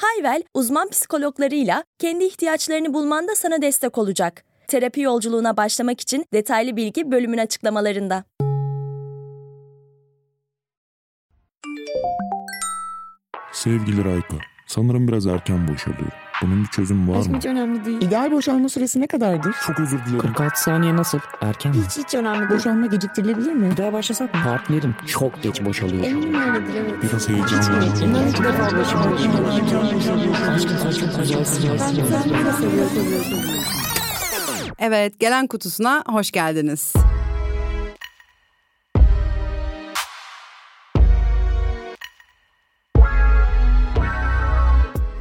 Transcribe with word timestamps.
Hayvel, 0.00 0.42
uzman 0.54 0.88
psikologlarıyla 0.88 1.84
kendi 1.98 2.24
ihtiyaçlarını 2.24 2.94
bulmanda 2.94 3.34
sana 3.34 3.62
destek 3.62 3.98
olacak. 3.98 4.44
Terapi 4.68 5.00
yolculuğuna 5.00 5.56
başlamak 5.56 6.00
için 6.00 6.26
detaylı 6.32 6.76
bilgi 6.76 7.10
bölümün 7.10 7.38
açıklamalarında. 7.38 8.24
Sevgili 13.52 14.04
Rayka, 14.04 14.36
sanırım 14.66 15.08
biraz 15.08 15.26
erken 15.26 15.68
boşalıyorum. 15.68 16.29
Bunun 16.42 16.62
bir 16.62 16.68
çözümü 16.68 17.12
var 17.12 17.18
Aşkım 17.18 17.32
mı? 17.32 17.38
hiç 17.38 17.46
önemli 17.46 17.84
değil. 17.84 18.00
İdeal 18.02 18.30
boşanma 18.32 18.68
süresi 18.68 19.00
ne 19.00 19.06
kadardır? 19.06 19.54
Çok 19.66 19.80
özür 19.80 19.98
dilerim. 20.04 20.18
46 20.18 20.62
saniye 20.62 20.96
nasıl? 20.96 21.18
Erken 21.40 21.76
mi? 21.76 21.82
Hiç 21.86 21.98
hiç 22.04 22.14
önemli 22.14 22.38
değil. 22.38 22.50
Boşanma 22.50 22.86
geciktirilebilir 22.86 23.52
mi? 23.52 23.70
Bir 23.70 23.76
daha 23.76 23.92
başlasak 23.92 24.34
mı? 24.34 24.40
Partnerim 24.44 24.94
çok 25.06 25.42
geç 25.42 25.64
boşalıyor. 25.64 26.04
Eminim 26.04 26.34
öyledir 26.40 26.74
evet. 26.74 26.94
Biraz 27.02 27.28
heyecanlandım. 27.28 28.04
İnan 28.10 28.28
iki 28.28 28.44
defa 28.44 28.78
başıma 28.78 29.02
Aşkım 30.54 30.76
sen 30.82 30.90
çok 31.06 31.18
güzelsin. 31.18 31.62
Sen 31.78 31.96
de 32.46 32.52
seviyorsun. 32.52 33.38
Evet, 34.78 35.20
gelen 35.20 35.46
kutusuna 35.46 36.04
hoş 36.08 36.30
geldiniz. 36.30 36.92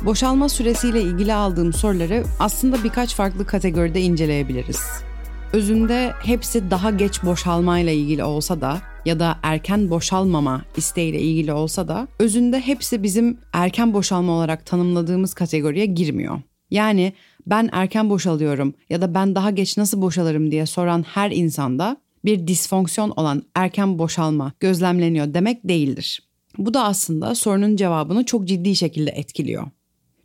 Boşalma 0.10 0.50
süresiyle 0.50 1.02
ilgili 1.02 1.34
aldığım 1.34 1.74
soruları 1.74 2.24
aslında 2.40 2.84
birkaç 2.84 3.16
farklı 3.16 3.46
kategoride 3.46 4.02
inceleyebiliriz. 4.02 4.82
Özünde 5.54 6.14
hepsi 6.24 6.72
daha 6.72 6.92
geç 6.92 7.24
boşalmayla 7.24 7.92
ilgili 7.92 8.24
olsa 8.24 8.62
da 8.62 8.82
ya 9.06 9.20
da 9.20 9.38
erken 9.44 9.90
boşalmama 9.90 10.62
isteğiyle 10.78 11.20
ilgili 11.22 11.54
olsa 11.54 11.88
da 11.88 12.08
özünde 12.20 12.60
hepsi 12.60 13.04
bizim 13.04 13.38
erken 13.54 13.94
boşalma 13.94 14.34
olarak 14.34 14.66
tanımladığımız 14.66 15.34
kategoriye 15.34 15.86
girmiyor. 15.86 16.42
Yani 16.72 17.14
ben 17.48 17.70
erken 17.72 18.10
boşalıyorum 18.10 18.74
ya 18.90 19.02
da 19.02 19.14
ben 19.14 19.36
daha 19.36 19.52
geç 19.52 19.78
nasıl 19.78 20.02
boşalırım 20.02 20.52
diye 20.52 20.66
soran 20.66 21.04
her 21.04 21.32
insanda 21.32 21.98
bir 22.26 22.48
disfonksiyon 22.48 23.10
olan 23.10 23.44
erken 23.56 24.00
boşalma 24.00 24.52
gözlemleniyor 24.60 25.34
demek 25.34 25.68
değildir. 25.70 26.30
Bu 26.58 26.74
da 26.74 26.84
aslında 26.84 27.36
sorunun 27.36 27.76
cevabını 27.76 28.26
çok 28.26 28.48
ciddi 28.48 28.76
şekilde 28.76 29.12
etkiliyor. 29.12 29.68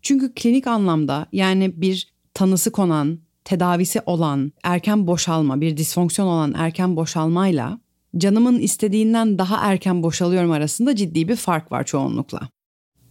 Çünkü 0.05 0.35
klinik 0.35 0.67
anlamda 0.67 1.27
yani 1.33 1.81
bir 1.81 2.13
tanısı 2.35 2.73
konan, 2.73 3.19
tedavisi 3.45 4.01
olan 4.07 4.53
erken 4.63 5.07
boşalma, 5.07 5.61
bir 5.61 5.77
disfonksiyon 5.77 6.29
olan 6.29 6.55
erken 6.57 6.97
boşalmayla 6.97 7.81
canımın 8.19 8.59
istediğinden 8.59 9.39
daha 9.39 9.73
erken 9.73 10.03
boşalıyorum 10.03 10.51
arasında 10.51 10.97
ciddi 10.97 11.29
bir 11.29 11.37
fark 11.37 11.73
var 11.73 11.85
çoğunlukla. 11.85 12.49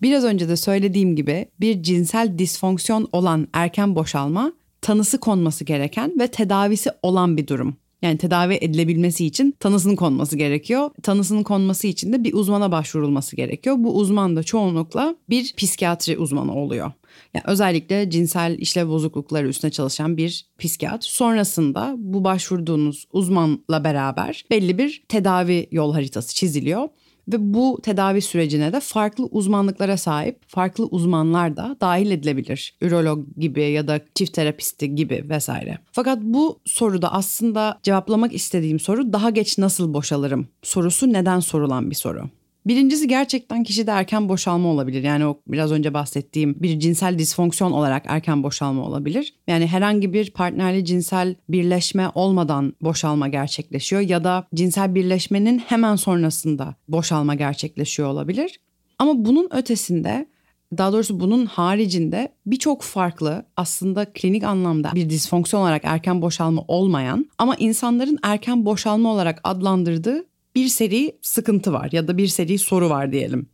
Biraz 0.02 0.24
önce 0.24 0.50
de 0.50 0.56
söylediğim 0.56 1.16
gibi 1.16 1.48
bir 1.60 1.84
cinsel 1.84 2.38
disfonksiyon 2.38 3.10
olan 3.12 3.48
erken 3.54 3.96
boşalma 3.96 4.54
tanısı 4.82 5.20
konması 5.20 5.64
gereken 5.64 6.20
ve 6.20 6.28
tedavisi 6.28 6.90
olan 7.02 7.38
bir 7.38 7.48
durum. 7.48 7.76
Yani 8.04 8.18
tedavi 8.18 8.58
edilebilmesi 8.62 9.26
için 9.26 9.56
tanısının 9.60 9.96
konması 9.96 10.38
gerekiyor. 10.38 10.90
Tanısının 11.04 11.44
konması 11.44 11.88
için 11.88 12.14
de 12.14 12.24
bir 12.24 12.34
uzmana 12.34 12.72
başvurulması 12.72 13.36
gerekiyor. 13.36 13.76
Bu 13.80 13.96
uzman 13.96 14.36
da 14.36 14.44
çoğunlukla 14.44 15.16
bir 15.30 15.54
psikiyatri 15.58 16.18
uzmanı 16.18 16.56
oluyor. 16.56 16.92
Yani 17.34 17.44
özellikle 17.48 18.10
cinsel 18.10 18.56
işlev 18.60 18.88
bozuklukları 18.88 19.48
üstüne 19.48 19.72
çalışan 19.72 20.18
bir 20.18 20.46
psikiyatr. 20.60 21.06
Sonrasında 21.06 21.96
bu 21.98 22.24
başvurduğunuz 22.24 23.08
uzmanla 23.14 23.84
beraber 23.84 24.46
belli 24.52 24.78
bir 24.78 25.04
tedavi 25.08 25.68
yol 25.72 25.94
haritası 25.94 26.36
çiziliyor. 26.36 26.90
Ve 27.28 27.54
bu 27.54 27.80
tedavi 27.84 28.22
sürecine 28.22 28.74
de 28.74 28.80
farklı 28.80 29.26
uzmanlıklara 29.26 29.98
sahip 29.98 30.40
farklı 30.48 30.86
uzmanlar 30.86 31.58
da 31.58 31.78
dahil 31.82 32.12
edilebilir. 32.12 32.76
Ürolog 32.82 33.26
gibi 33.38 33.62
ya 33.62 33.88
da 33.88 34.00
çift 34.16 34.34
terapisti 34.34 34.96
gibi 34.96 35.26
vesaire. 35.30 35.78
Fakat 35.92 36.22
bu 36.22 36.60
soruda 36.66 37.14
aslında 37.14 37.80
cevaplamak 37.84 38.34
istediğim 38.34 38.80
soru 38.80 39.14
daha 39.14 39.30
geç 39.30 39.58
nasıl 39.58 39.94
boşalırım 39.94 40.48
sorusu 40.64 41.14
neden 41.14 41.40
sorulan 41.40 41.90
bir 41.90 41.96
soru. 41.96 42.30
Birincisi 42.66 43.08
gerçekten 43.08 43.64
kişide 43.64 43.92
erken 43.92 44.30
boşalma 44.30 44.70
olabilir. 44.70 45.04
Yani 45.04 45.26
o 45.26 45.40
biraz 45.48 45.72
önce 45.72 45.94
bahsettiğim 45.94 46.56
bir 46.62 46.80
cinsel 46.80 47.20
disfonksiyon 47.20 47.72
olarak 47.72 48.04
erken 48.08 48.44
boşalma 48.44 48.86
olabilir. 48.86 49.36
Yani 49.48 49.68
herhangi 49.68 50.14
bir 50.14 50.32
partnerli 50.32 50.86
cinsel 50.86 51.36
birleşme 51.50 52.10
olmadan 52.16 52.74
boşalma 52.82 53.28
gerçekleşiyor 53.28 54.02
ya 54.02 54.24
da 54.24 54.48
cinsel 54.56 54.96
birleşmenin 54.96 55.60
hemen 55.60 55.96
sonrasında 55.96 56.76
boşalma 56.88 57.36
gerçekleşiyor 57.36 58.10
olabilir. 58.10 58.60
Ama 59.00 59.26
bunun 59.26 59.50
ötesinde 59.52 60.28
daha 60.78 60.94
doğrusu 60.94 61.20
bunun 61.20 61.46
haricinde 61.46 62.30
birçok 62.46 62.82
farklı 62.82 63.46
aslında 63.58 64.06
klinik 64.14 64.44
anlamda 64.44 64.92
bir 64.96 65.10
disfonksiyon 65.10 65.62
olarak 65.62 65.82
erken 65.86 66.22
boşalma 66.22 66.64
olmayan 66.68 67.30
ama 67.38 67.56
insanların 67.56 68.20
erken 68.24 68.66
boşalma 68.66 69.12
olarak 69.14 69.42
adlandırdığı 69.44 70.26
bir 70.56 70.68
seri 70.68 71.18
sıkıntı 71.22 71.74
var 71.74 71.90
ya 71.92 72.08
da 72.08 72.18
bir 72.18 72.28
seri 72.28 72.58
soru 72.58 72.90
var 72.90 73.12
diyelim. 73.12 73.50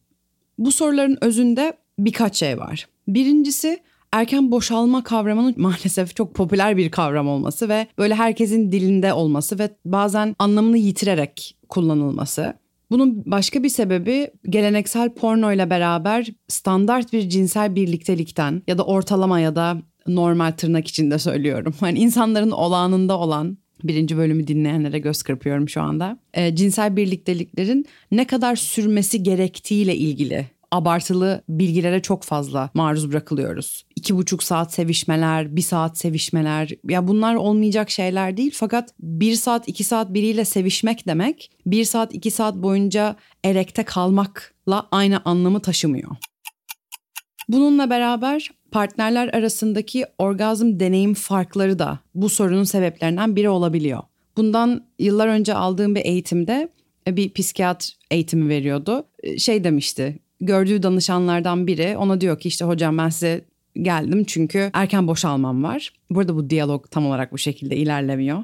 Bu 0.58 0.72
soruların 0.72 1.18
özünde 1.22 1.74
birkaç 2.00 2.36
şey 2.36 2.58
var. 2.58 2.88
Birincisi 3.08 3.80
erken 4.12 4.52
boşalma 4.52 5.04
kavramının 5.04 5.54
maalesef 5.62 6.16
çok 6.16 6.36
popüler 6.36 6.78
bir 6.78 6.92
kavram 6.92 7.28
olması 7.28 7.70
ve 7.70 7.88
böyle 7.98 8.16
herkesin 8.16 8.72
dilinde 8.72 9.14
olması 9.14 9.60
ve 9.60 9.70
bazen 9.86 10.36
anlamını 10.40 10.78
yitirerek 10.78 11.58
kullanılması. 11.70 12.54
Bunun 12.92 13.24
başka 13.26 13.64
bir 13.64 13.70
sebebi 13.70 14.32
geleneksel 14.50 15.14
porno 15.14 15.52
ile 15.52 15.70
beraber 15.70 16.28
standart 16.48 17.14
bir 17.14 17.30
cinsel 17.30 17.76
birliktelikten 17.76 18.62
ya 18.68 18.78
da 18.78 18.84
ortalama 18.84 19.40
ya 19.40 19.56
da 19.56 19.78
normal 20.08 20.52
tırnak 20.52 20.88
içinde 20.88 21.20
söylüyorum. 21.20 21.76
Hani 21.80 22.00
insanların 22.00 22.52
olağanında 22.52 23.20
olan 23.20 23.58
birinci 23.84 24.18
bölümü 24.18 24.48
dinleyenlere 24.48 25.00
göz 25.00 25.24
kırpıyorum 25.24 25.70
şu 25.70 25.82
anda. 25.82 26.20
E, 26.34 26.56
cinsel 26.56 26.96
birlikteliklerin 26.96 27.86
ne 28.12 28.28
kadar 28.28 28.56
sürmesi 28.56 29.24
gerektiğiyle 29.24 29.96
ilgili 29.96 30.46
abartılı 30.72 31.44
bilgilere 31.50 32.02
çok 32.02 32.24
fazla 32.24 32.70
maruz 32.74 33.12
bırakılıyoruz. 33.12 33.86
İki 33.96 34.18
buçuk 34.18 34.44
saat 34.44 34.74
sevişmeler, 34.74 35.56
bir 35.56 35.62
saat 35.62 35.98
sevişmeler. 35.98 36.70
Ya 36.90 37.08
bunlar 37.08 37.36
olmayacak 37.36 37.90
şeyler 37.90 38.38
değil 38.38 38.52
fakat 38.56 38.94
bir 39.00 39.36
saat 39.36 39.68
iki 39.68 39.84
saat 39.84 40.14
biriyle 40.14 40.46
sevişmek 40.46 41.08
demek 41.08 41.52
bir 41.66 41.86
saat 41.86 42.14
iki 42.14 42.32
saat 42.32 42.56
boyunca 42.56 43.16
erekte 43.46 43.84
kalmakla 43.84 44.88
aynı 44.92 45.22
anlamı 45.26 45.60
taşımıyor. 45.60 46.12
Bununla 47.50 47.90
beraber 47.90 48.50
partnerler 48.72 49.28
arasındaki 49.28 50.06
orgazm 50.18 50.80
deneyim 50.80 51.14
farkları 51.14 51.80
da 51.80 52.00
bu 52.16 52.30
sorunun 52.30 52.64
sebeplerinden 52.64 53.36
biri 53.36 53.50
olabiliyor. 53.50 54.00
Bundan 54.38 54.86
yıllar 55.00 55.28
önce 55.28 55.54
aldığım 55.54 55.96
bir 55.96 56.06
eğitimde 56.06 56.70
bir 57.08 57.34
psikiyatr 57.34 57.92
eğitimi 58.12 58.50
veriyordu. 58.50 59.06
Şey 59.38 59.64
demişti, 59.64 60.20
gördüğü 60.42 60.84
danışanlardan 60.84 61.68
biri 61.68 61.98
ona 61.98 62.22
diyor 62.22 62.40
ki 62.40 62.48
işte 62.48 62.66
hocam 62.66 62.98
ben 62.98 63.10
size 63.10 63.42
geldim 63.82 64.24
çünkü 64.24 64.70
erken 64.74 65.08
boşalmam 65.08 65.64
var. 65.64 65.94
Burada 66.10 66.36
bu 66.36 66.50
diyalog 66.50 66.92
tam 66.92 67.06
olarak 67.06 67.32
bu 67.32 67.38
şekilde 67.38 67.76
ilerlemiyor. 67.76 68.44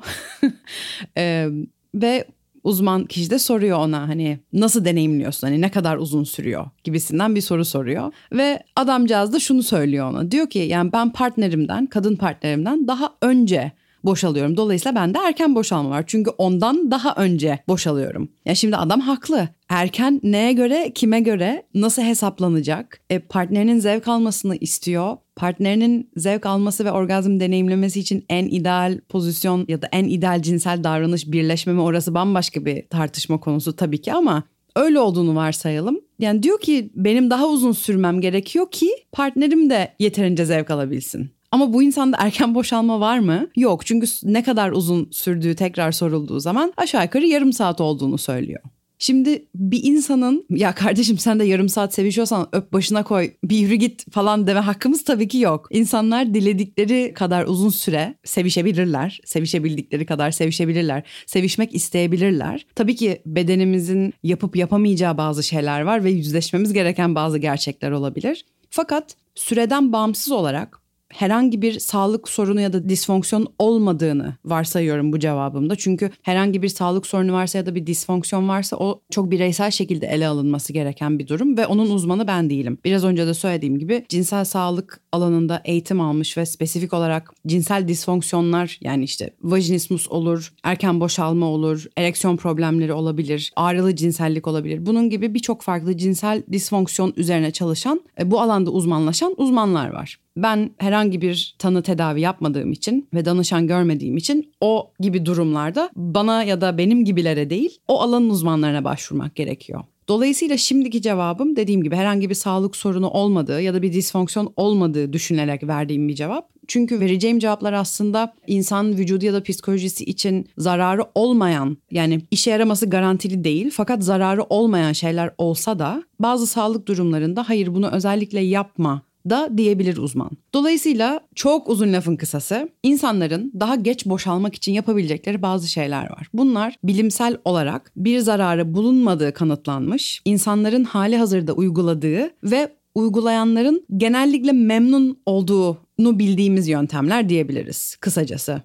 ee, 1.18 1.48
ve 1.96 2.26
uzman 2.66 3.06
kişi 3.06 3.30
de 3.30 3.40
soruyor 3.40 3.80
ona 3.80 4.08
hani 4.08 4.40
nasıl 4.54 4.86
deneyimliyorsun 4.86 5.48
hani 5.48 5.62
ne 5.62 5.72
kadar 5.72 5.98
uzun 5.98 6.24
sürüyor 6.24 6.66
gibisinden 6.84 7.36
bir 7.36 7.42
soru 7.42 7.66
soruyor. 7.66 8.14
Ve 8.32 8.64
adamcağız 8.76 9.34
da 9.34 9.40
şunu 9.40 9.64
söylüyor 9.64 10.10
ona 10.10 10.32
diyor 10.32 10.50
ki 10.50 10.60
yani 10.60 10.94
ben 10.94 11.10
partnerimden 11.10 11.86
kadın 11.86 12.16
partnerimden 12.16 12.88
daha 12.88 13.14
önce 13.22 13.72
boşalıyorum. 14.06 14.58
Dolayısıyla 14.58 14.96
bende 14.96 15.20
erken 15.20 15.56
boşalma 15.56 15.90
var. 15.90 16.04
Çünkü 16.08 16.32
ondan 16.38 16.92
daha 16.92 17.16
önce 17.16 17.60
boşalıyorum. 17.68 18.30
Ya 18.46 18.56
şimdi 18.56 18.78
adam 18.78 19.00
haklı. 19.00 19.50
Erken 19.70 20.20
neye 20.24 20.54
göre, 20.54 20.92
kime 20.96 21.20
göre, 21.20 21.64
nasıl 21.74 22.02
hesaplanacak? 22.02 23.02
E, 23.10 23.20
partnerinin 23.20 23.80
zevk 23.80 24.08
almasını 24.08 24.56
istiyor. 24.56 25.18
Partnerinin 25.36 26.10
zevk 26.16 26.46
alması 26.46 26.86
ve 26.86 26.92
orgazm 26.92 27.40
deneyimlemesi 27.40 28.00
için 28.00 28.26
en 28.30 28.46
ideal 28.46 29.00
pozisyon 29.10 29.66
ya 29.68 29.82
da 29.82 29.88
en 29.92 30.04
ideal 30.04 30.42
cinsel 30.42 30.84
davranış 30.84 31.32
birleşme 31.32 31.74
mi 31.74 31.82
orası 31.82 32.14
bambaşka 32.14 32.66
bir 32.66 32.88
tartışma 32.90 33.40
konusu 33.40 33.76
tabii 33.76 34.02
ki 34.02 34.14
ama 34.14 34.44
öyle 34.76 35.00
olduğunu 35.00 35.36
varsayalım. 35.36 36.00
Yani 36.20 36.44
diyor 36.44 36.60
ki 36.60 36.92
benim 36.96 37.30
daha 37.30 37.48
uzun 37.48 37.72
sürmem 37.72 38.22
gerekiyor 38.22 38.72
ki 38.72 38.90
partnerim 39.12 39.70
de 39.70 39.96
yeterince 40.00 40.46
zevk 40.46 40.72
alabilsin. 40.72 41.36
Ama 41.52 41.74
bu 41.74 41.84
insanda 41.84 42.18
erken 42.20 42.56
boşalma 42.56 43.00
var 43.00 43.20
mı? 43.20 43.48
Yok 43.56 43.86
çünkü 43.86 44.08
ne 44.24 44.44
kadar 44.44 44.72
uzun 44.72 45.10
sürdüğü 45.12 45.56
tekrar 45.56 45.92
sorulduğu 45.92 46.40
zaman 46.40 46.74
aşağı 46.78 47.04
yukarı 47.04 47.26
yarım 47.26 47.54
saat 47.54 47.82
olduğunu 47.82 48.18
söylüyor. 48.18 48.62
Şimdi 49.00 49.46
bir 49.56 49.84
insanın 49.84 50.46
ya 50.50 50.76
kardeşim 50.76 51.18
sen 51.18 51.40
de 51.40 51.44
yarım 51.44 51.70
saat 51.70 51.94
sevişiyorsan 51.94 52.48
öp 52.52 52.74
başına 52.74 53.04
koy 53.04 53.32
bir 53.44 53.58
yürü 53.58 53.76
git 53.76 54.12
falan 54.12 54.48
deme 54.48 54.60
hakkımız 54.60 55.04
tabii 55.04 55.28
ki 55.28 55.38
yok. 55.38 55.68
İnsanlar 55.72 56.34
diledikleri 56.34 57.14
kadar 57.14 57.46
uzun 57.46 57.70
süre 57.70 58.16
sevişebilirler. 58.24 59.20
Sevişebildikleri 59.26 60.06
kadar 60.06 60.32
sevişebilirler. 60.32 61.04
Sevişmek 61.26 61.76
isteyebilirler. 61.76 62.66
Tabii 62.76 62.96
ki 62.96 63.22
bedenimizin 63.26 64.14
yapıp 64.24 64.56
yapamayacağı 64.56 65.18
bazı 65.18 65.44
şeyler 65.44 65.82
var 65.82 66.04
ve 66.04 66.12
yüzleşmemiz 66.12 66.74
gereken 66.74 67.16
bazı 67.16 67.38
gerçekler 67.38 67.92
olabilir. 67.92 68.46
Fakat 68.70 69.16
süreden 69.36 69.94
bağımsız 69.94 70.32
olarak 70.32 70.85
herhangi 71.16 71.62
bir 71.62 71.80
sağlık 71.80 72.30
sorunu 72.30 72.62
ya 72.62 72.74
da 72.74 72.90
disfonksiyon 72.90 73.48
olmadığını 73.60 74.34
varsayıyorum 74.46 75.14
bu 75.14 75.20
cevabımda. 75.20 75.76
Çünkü 75.76 76.12
herhangi 76.22 76.62
bir 76.62 76.68
sağlık 76.68 77.08
sorunu 77.08 77.34
varsa 77.34 77.58
ya 77.58 77.66
da 77.66 77.76
bir 77.76 77.88
disfonksiyon 77.88 78.50
varsa 78.50 78.78
o 78.78 79.02
çok 79.10 79.32
bireysel 79.32 79.72
şekilde 79.72 80.08
ele 80.08 80.28
alınması 80.28 80.74
gereken 80.74 81.20
bir 81.20 81.28
durum 81.28 81.58
ve 81.58 81.68
onun 81.68 81.90
uzmanı 81.90 82.28
ben 82.28 82.50
değilim. 82.50 82.78
Biraz 82.86 83.04
önce 83.04 83.28
de 83.28 83.34
söylediğim 83.34 83.80
gibi 83.80 84.06
cinsel 84.10 84.46
sağlık 84.46 85.02
alanında 85.12 85.62
eğitim 85.66 86.02
almış 86.02 86.38
ve 86.38 86.46
spesifik 86.46 86.94
olarak 86.94 87.34
cinsel 87.48 87.88
disfonksiyonlar 87.88 88.80
yani 88.82 89.04
işte 89.04 89.30
vajinismus 89.42 90.08
olur, 90.10 90.54
erken 90.64 91.00
boşalma 91.00 91.46
olur, 91.46 91.86
ereksiyon 91.98 92.38
problemleri 92.38 92.94
olabilir, 92.94 93.52
ağrılı 93.56 93.96
cinsellik 93.96 94.48
olabilir. 94.48 94.86
Bunun 94.86 95.10
gibi 95.10 95.34
birçok 95.34 95.62
farklı 95.62 95.98
cinsel 95.98 96.44
disfonksiyon 96.52 97.14
üzerine 97.18 97.52
çalışan, 97.52 98.02
e, 98.20 98.32
bu 98.32 98.42
alanda 98.42 98.72
uzmanlaşan 98.72 99.34
uzmanlar 99.38 99.90
var. 99.90 100.25
Ben 100.38 100.72
herhangi 100.78 101.22
bir 101.22 101.56
tanı 101.60 101.84
tedavi 101.84 102.22
yapmadığım 102.22 102.72
için 102.72 103.10
ve 103.14 103.26
danışan 103.26 103.68
görmediğim 103.68 104.18
için 104.18 104.54
o 104.62 104.92
gibi 105.00 105.26
durumlarda 105.26 105.90
bana 105.96 106.44
ya 106.44 106.62
da 106.62 106.78
benim 106.78 107.06
gibilere 107.06 107.50
değil 107.50 107.80
o 107.88 108.02
alanın 108.02 108.30
uzmanlarına 108.30 108.84
başvurmak 108.84 109.36
gerekiyor. 109.36 109.84
Dolayısıyla 110.08 110.58
şimdiki 110.58 111.02
cevabım 111.02 111.56
dediğim 111.56 111.84
gibi 111.84 111.96
herhangi 111.96 112.30
bir 112.30 112.36
sağlık 112.36 112.76
sorunu 112.76 113.10
olmadığı 113.10 113.62
ya 113.62 113.74
da 113.74 113.82
bir 113.82 113.94
disfonksiyon 113.94 114.54
olmadığı 114.56 115.14
düşünülerek 115.14 115.64
verdiğim 115.64 116.08
bir 116.08 116.16
cevap. 116.16 116.50
Çünkü 116.68 117.00
vereceğim 117.00 117.40
cevaplar 117.40 117.74
aslında 117.74 118.34
insan 118.48 118.98
vücudu 118.98 119.26
ya 119.26 119.34
da 119.34 119.44
psikolojisi 119.44 120.04
için 120.04 120.50
zararı 120.58 121.02
olmayan 121.16 121.78
yani 121.92 122.22
işe 122.32 122.52
yaraması 122.52 122.90
garantili 122.90 123.44
değil 123.44 123.72
fakat 123.74 124.04
zararı 124.04 124.44
olmayan 124.44 124.94
şeyler 124.94 125.32
olsa 125.38 125.80
da 125.80 126.04
bazı 126.20 126.48
sağlık 126.48 126.88
durumlarında 126.88 127.50
hayır 127.50 127.76
bunu 127.76 127.92
özellikle 127.92 128.40
yapma 128.40 129.02
da 129.30 129.50
diyebilir 129.58 129.98
uzman. 129.98 130.32
Dolayısıyla 130.54 131.20
çok 131.36 131.70
uzun 131.70 131.94
lafın 131.94 132.16
kısası 132.16 132.70
insanların 132.84 133.52
daha 133.60 133.76
geç 133.76 134.06
boşalmak 134.06 134.56
için 134.56 134.72
yapabilecekleri 134.72 135.42
bazı 135.42 135.68
şeyler 135.68 136.10
var. 136.10 136.28
Bunlar 136.34 136.76
bilimsel 136.84 137.38
olarak 137.46 137.92
bir 137.96 138.20
zararı 138.20 138.74
bulunmadığı 138.74 139.34
kanıtlanmış, 139.34 140.22
insanların 140.26 140.84
hali 140.84 141.18
hazırda 141.18 141.54
uyguladığı 141.54 142.30
ve 142.44 142.76
uygulayanların 142.96 143.86
genellikle 143.98 144.52
memnun 144.52 145.20
olduğunu 145.26 146.20
bildiğimiz 146.20 146.68
yöntemler 146.68 147.30
diyebiliriz 147.30 147.96
kısacası. 147.96 148.62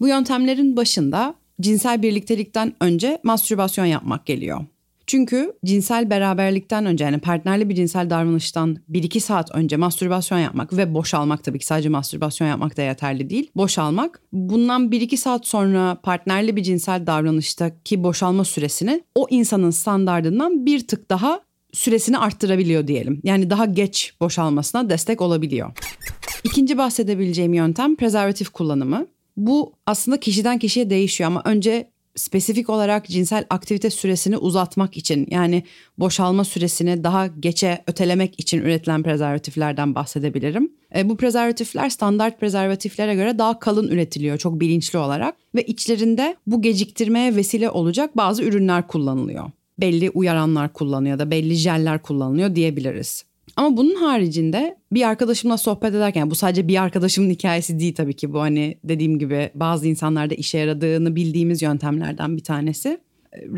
Bu 0.00 0.08
yöntemlerin 0.08 0.76
başında 0.76 1.34
cinsel 1.60 2.02
birliktelikten 2.02 2.74
önce 2.80 3.20
mastürbasyon 3.24 3.84
yapmak 3.84 4.26
geliyor. 4.26 4.60
Çünkü 5.10 5.52
cinsel 5.64 6.10
beraberlikten 6.10 6.86
önce 6.86 7.04
yani 7.04 7.18
partnerli 7.18 7.68
bir 7.68 7.74
cinsel 7.74 8.10
davranıştan 8.10 8.76
1-2 8.90 9.20
saat 9.20 9.50
önce 9.54 9.76
mastürbasyon 9.76 10.38
yapmak 10.38 10.76
ve 10.76 10.94
boşalmak 10.94 11.44
tabii 11.44 11.58
ki 11.58 11.66
sadece 11.66 11.88
mastürbasyon 11.88 12.48
yapmak 12.48 12.76
da 12.76 12.82
yeterli 12.82 13.30
değil. 13.30 13.50
Boşalmak 13.56 14.20
bundan 14.32 14.90
1-2 14.90 15.16
saat 15.16 15.46
sonra 15.46 16.00
partnerli 16.02 16.56
bir 16.56 16.62
cinsel 16.62 17.06
davranıştaki 17.06 18.02
boşalma 18.02 18.44
süresini 18.44 19.04
o 19.14 19.26
insanın 19.30 19.70
standardından 19.70 20.66
bir 20.66 20.86
tık 20.86 21.10
daha 21.10 21.40
süresini 21.72 22.18
arttırabiliyor 22.18 22.86
diyelim. 22.86 23.20
Yani 23.24 23.50
daha 23.50 23.64
geç 23.64 24.14
boşalmasına 24.20 24.90
destek 24.90 25.20
olabiliyor. 25.20 25.70
İkinci 26.44 26.78
bahsedebileceğim 26.78 27.54
yöntem 27.54 27.96
prezervatif 27.96 28.48
kullanımı. 28.48 29.06
Bu 29.36 29.72
aslında 29.86 30.20
kişiden 30.20 30.58
kişiye 30.58 30.90
değişiyor 30.90 31.30
ama 31.30 31.42
önce 31.44 31.89
spesifik 32.16 32.70
olarak 32.70 33.08
cinsel 33.08 33.44
aktivite 33.50 33.90
süresini 33.90 34.36
uzatmak 34.36 34.96
için 34.96 35.26
yani 35.30 35.62
boşalma 35.98 36.44
süresini 36.44 37.04
daha 37.04 37.26
geçe 37.26 37.84
ötelemek 37.86 38.40
için 38.40 38.58
üretilen 38.58 39.02
prezervatiflerden 39.02 39.94
bahsedebilirim. 39.94 40.72
E, 40.96 41.08
bu 41.08 41.16
prezervatifler 41.16 41.90
standart 41.90 42.40
prezervatiflere 42.40 43.14
göre 43.14 43.38
daha 43.38 43.58
kalın 43.58 43.88
üretiliyor 43.88 44.38
çok 44.38 44.60
bilinçli 44.60 44.98
olarak 44.98 45.36
ve 45.54 45.62
içlerinde 45.62 46.36
bu 46.46 46.62
geciktirmeye 46.62 47.36
vesile 47.36 47.70
olacak 47.70 48.16
bazı 48.16 48.42
ürünler 48.42 48.86
kullanılıyor. 48.86 49.50
Belli 49.80 50.10
uyaranlar 50.10 50.72
kullanıyor 50.72 51.18
da 51.18 51.30
belli 51.30 51.54
jeller 51.54 52.02
kullanılıyor 52.02 52.54
diyebiliriz. 52.54 53.29
Ama 53.56 53.76
bunun 53.76 53.94
haricinde 53.94 54.76
bir 54.92 55.08
arkadaşımla 55.08 55.58
sohbet 55.58 55.94
ederken 55.94 56.30
bu 56.30 56.34
sadece 56.34 56.68
bir 56.68 56.82
arkadaşımın 56.82 57.30
hikayesi 57.30 57.80
değil 57.80 57.94
tabii 57.94 58.14
ki 58.14 58.32
bu 58.32 58.40
hani 58.40 58.78
dediğim 58.84 59.18
gibi 59.18 59.50
bazı 59.54 59.88
insanlarda 59.88 60.34
işe 60.34 60.58
yaradığını 60.58 61.16
bildiğimiz 61.16 61.62
yöntemlerden 61.62 62.36
bir 62.36 62.44
tanesi. 62.44 62.98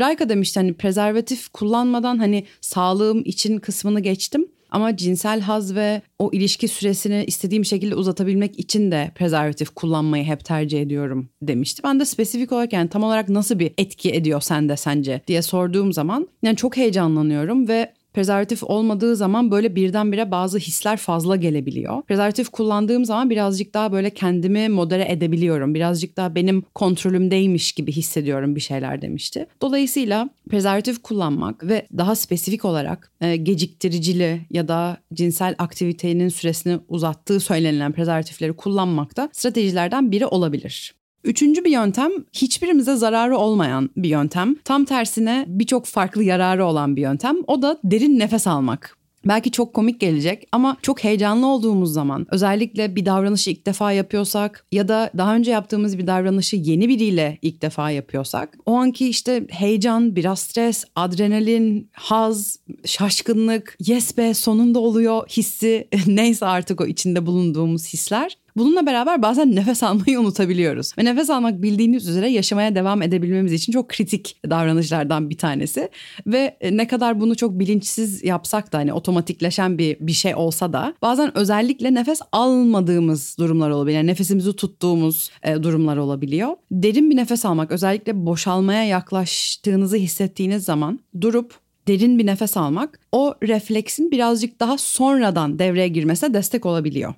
Rayka 0.00 0.28
demişti 0.28 0.60
hani 0.60 0.74
prezervatif 0.74 1.48
kullanmadan 1.48 2.18
hani 2.18 2.44
sağlığım 2.60 3.22
için 3.24 3.58
kısmını 3.58 4.00
geçtim. 4.00 4.46
Ama 4.72 4.96
cinsel 4.96 5.40
haz 5.40 5.74
ve 5.74 6.02
o 6.18 6.30
ilişki 6.32 6.68
süresini 6.68 7.24
istediğim 7.26 7.64
şekilde 7.64 7.94
uzatabilmek 7.94 8.58
için 8.58 8.90
de 8.92 9.10
prezervatif 9.14 9.70
kullanmayı 9.70 10.24
hep 10.24 10.44
tercih 10.44 10.82
ediyorum 10.82 11.28
demişti. 11.42 11.82
Ben 11.84 12.00
de 12.00 12.04
spesifik 12.04 12.52
olarak 12.52 12.72
yani 12.72 12.88
tam 12.88 13.02
olarak 13.02 13.28
nasıl 13.28 13.58
bir 13.58 13.72
etki 13.78 14.10
ediyor 14.10 14.40
sende 14.40 14.76
sence 14.76 15.20
diye 15.28 15.42
sorduğum 15.42 15.92
zaman 15.92 16.28
yani 16.42 16.56
çok 16.56 16.76
heyecanlanıyorum 16.76 17.68
ve 17.68 17.92
Prezervatif 18.14 18.62
olmadığı 18.64 19.16
zaman 19.16 19.50
böyle 19.50 19.76
birdenbire 19.76 20.30
bazı 20.30 20.58
hisler 20.58 20.96
fazla 20.96 21.36
gelebiliyor. 21.36 22.02
Prezervatif 22.02 22.48
kullandığım 22.48 23.04
zaman 23.04 23.30
birazcık 23.30 23.74
daha 23.74 23.92
böyle 23.92 24.10
kendimi 24.10 24.68
modere 24.68 25.06
edebiliyorum. 25.08 25.74
Birazcık 25.74 26.16
daha 26.16 26.34
benim 26.34 26.62
kontrolümdeymiş 26.74 27.72
gibi 27.72 27.92
hissediyorum 27.92 28.56
bir 28.56 28.60
şeyler 28.60 29.02
demişti. 29.02 29.46
Dolayısıyla 29.62 30.28
prezervatif 30.50 31.02
kullanmak 31.02 31.68
ve 31.68 31.86
daha 31.98 32.14
spesifik 32.14 32.64
olarak 32.64 33.12
e, 33.20 33.36
geciktiricili 33.36 34.40
ya 34.50 34.68
da 34.68 34.96
cinsel 35.14 35.54
aktivitenin 35.58 36.28
süresini 36.28 36.78
uzattığı 36.88 37.40
söylenilen 37.40 37.92
prezervatifleri 37.92 38.52
kullanmak 38.52 39.16
da 39.16 39.28
stratejilerden 39.32 40.12
biri 40.12 40.26
olabilir. 40.26 41.01
Üçüncü 41.24 41.64
bir 41.64 41.70
yöntem 41.70 42.10
hiçbirimize 42.32 42.96
zararı 42.96 43.36
olmayan 43.36 43.90
bir 43.96 44.08
yöntem. 44.08 44.54
Tam 44.64 44.84
tersine 44.84 45.44
birçok 45.48 45.86
farklı 45.86 46.24
yararı 46.24 46.64
olan 46.64 46.96
bir 46.96 47.02
yöntem. 47.02 47.36
O 47.46 47.62
da 47.62 47.78
derin 47.84 48.18
nefes 48.18 48.46
almak. 48.46 48.96
Belki 49.24 49.50
çok 49.50 49.74
komik 49.74 50.00
gelecek 50.00 50.48
ama 50.52 50.76
çok 50.82 51.04
heyecanlı 51.04 51.46
olduğumuz 51.46 51.92
zaman 51.92 52.26
özellikle 52.30 52.96
bir 52.96 53.06
davranışı 53.06 53.50
ilk 53.50 53.66
defa 53.66 53.92
yapıyorsak 53.92 54.66
ya 54.72 54.88
da 54.88 55.10
daha 55.16 55.34
önce 55.34 55.50
yaptığımız 55.50 55.98
bir 55.98 56.06
davranışı 56.06 56.56
yeni 56.56 56.88
biriyle 56.88 57.38
ilk 57.42 57.62
defa 57.62 57.90
yapıyorsak 57.90 58.58
o 58.66 58.74
anki 58.74 59.08
işte 59.08 59.46
heyecan, 59.50 60.16
biraz 60.16 60.40
stres, 60.40 60.84
adrenalin, 60.96 61.90
haz, 61.92 62.58
şaşkınlık, 62.84 63.76
yes 63.80 64.16
be 64.16 64.34
sonunda 64.34 64.78
oluyor 64.78 65.28
hissi 65.28 65.88
neyse 66.06 66.46
artık 66.46 66.80
o 66.80 66.86
içinde 66.86 67.26
bulunduğumuz 67.26 67.92
hisler 67.92 68.36
Bununla 68.56 68.86
beraber 68.86 69.22
bazen 69.22 69.56
nefes 69.56 69.82
almayı 69.82 70.20
unutabiliyoruz. 70.20 70.92
Ve 70.98 71.04
nefes 71.04 71.30
almak 71.30 71.62
bildiğiniz 71.62 72.08
üzere 72.08 72.30
yaşamaya 72.30 72.74
devam 72.74 73.02
edebilmemiz 73.02 73.52
için 73.52 73.72
çok 73.72 73.88
kritik 73.88 74.36
davranışlardan 74.50 75.30
bir 75.30 75.38
tanesi. 75.38 75.88
Ve 76.26 76.56
e, 76.60 76.76
ne 76.76 76.86
kadar 76.86 77.20
bunu 77.20 77.36
çok 77.36 77.58
bilinçsiz 77.58 78.24
yapsak 78.24 78.72
da 78.72 78.78
hani 78.78 78.92
otomatikleşen 78.92 79.78
bir 79.78 79.96
bir 80.00 80.12
şey 80.12 80.34
olsa 80.34 80.72
da 80.72 80.94
bazen 81.02 81.38
özellikle 81.38 81.94
nefes 81.94 82.20
almadığımız 82.32 83.36
durumlar 83.38 83.70
olabiliyor. 83.70 83.98
Yani 83.98 84.06
nefesimizi 84.06 84.56
tuttuğumuz 84.56 85.30
e, 85.42 85.62
durumlar 85.62 85.96
olabiliyor. 85.96 86.56
Derin 86.70 87.10
bir 87.10 87.16
nefes 87.16 87.44
almak 87.44 87.72
özellikle 87.72 88.26
boşalmaya 88.26 88.84
yaklaştığınızı 88.84 89.96
hissettiğiniz 89.96 90.64
zaman 90.64 91.00
durup 91.20 91.54
derin 91.88 92.18
bir 92.18 92.26
nefes 92.26 92.56
almak 92.56 93.00
o 93.12 93.34
refleksin 93.42 94.10
birazcık 94.10 94.60
daha 94.60 94.78
sonradan 94.78 95.58
devreye 95.58 95.88
girmesine 95.88 96.34
destek 96.34 96.66
olabiliyor. 96.66 97.14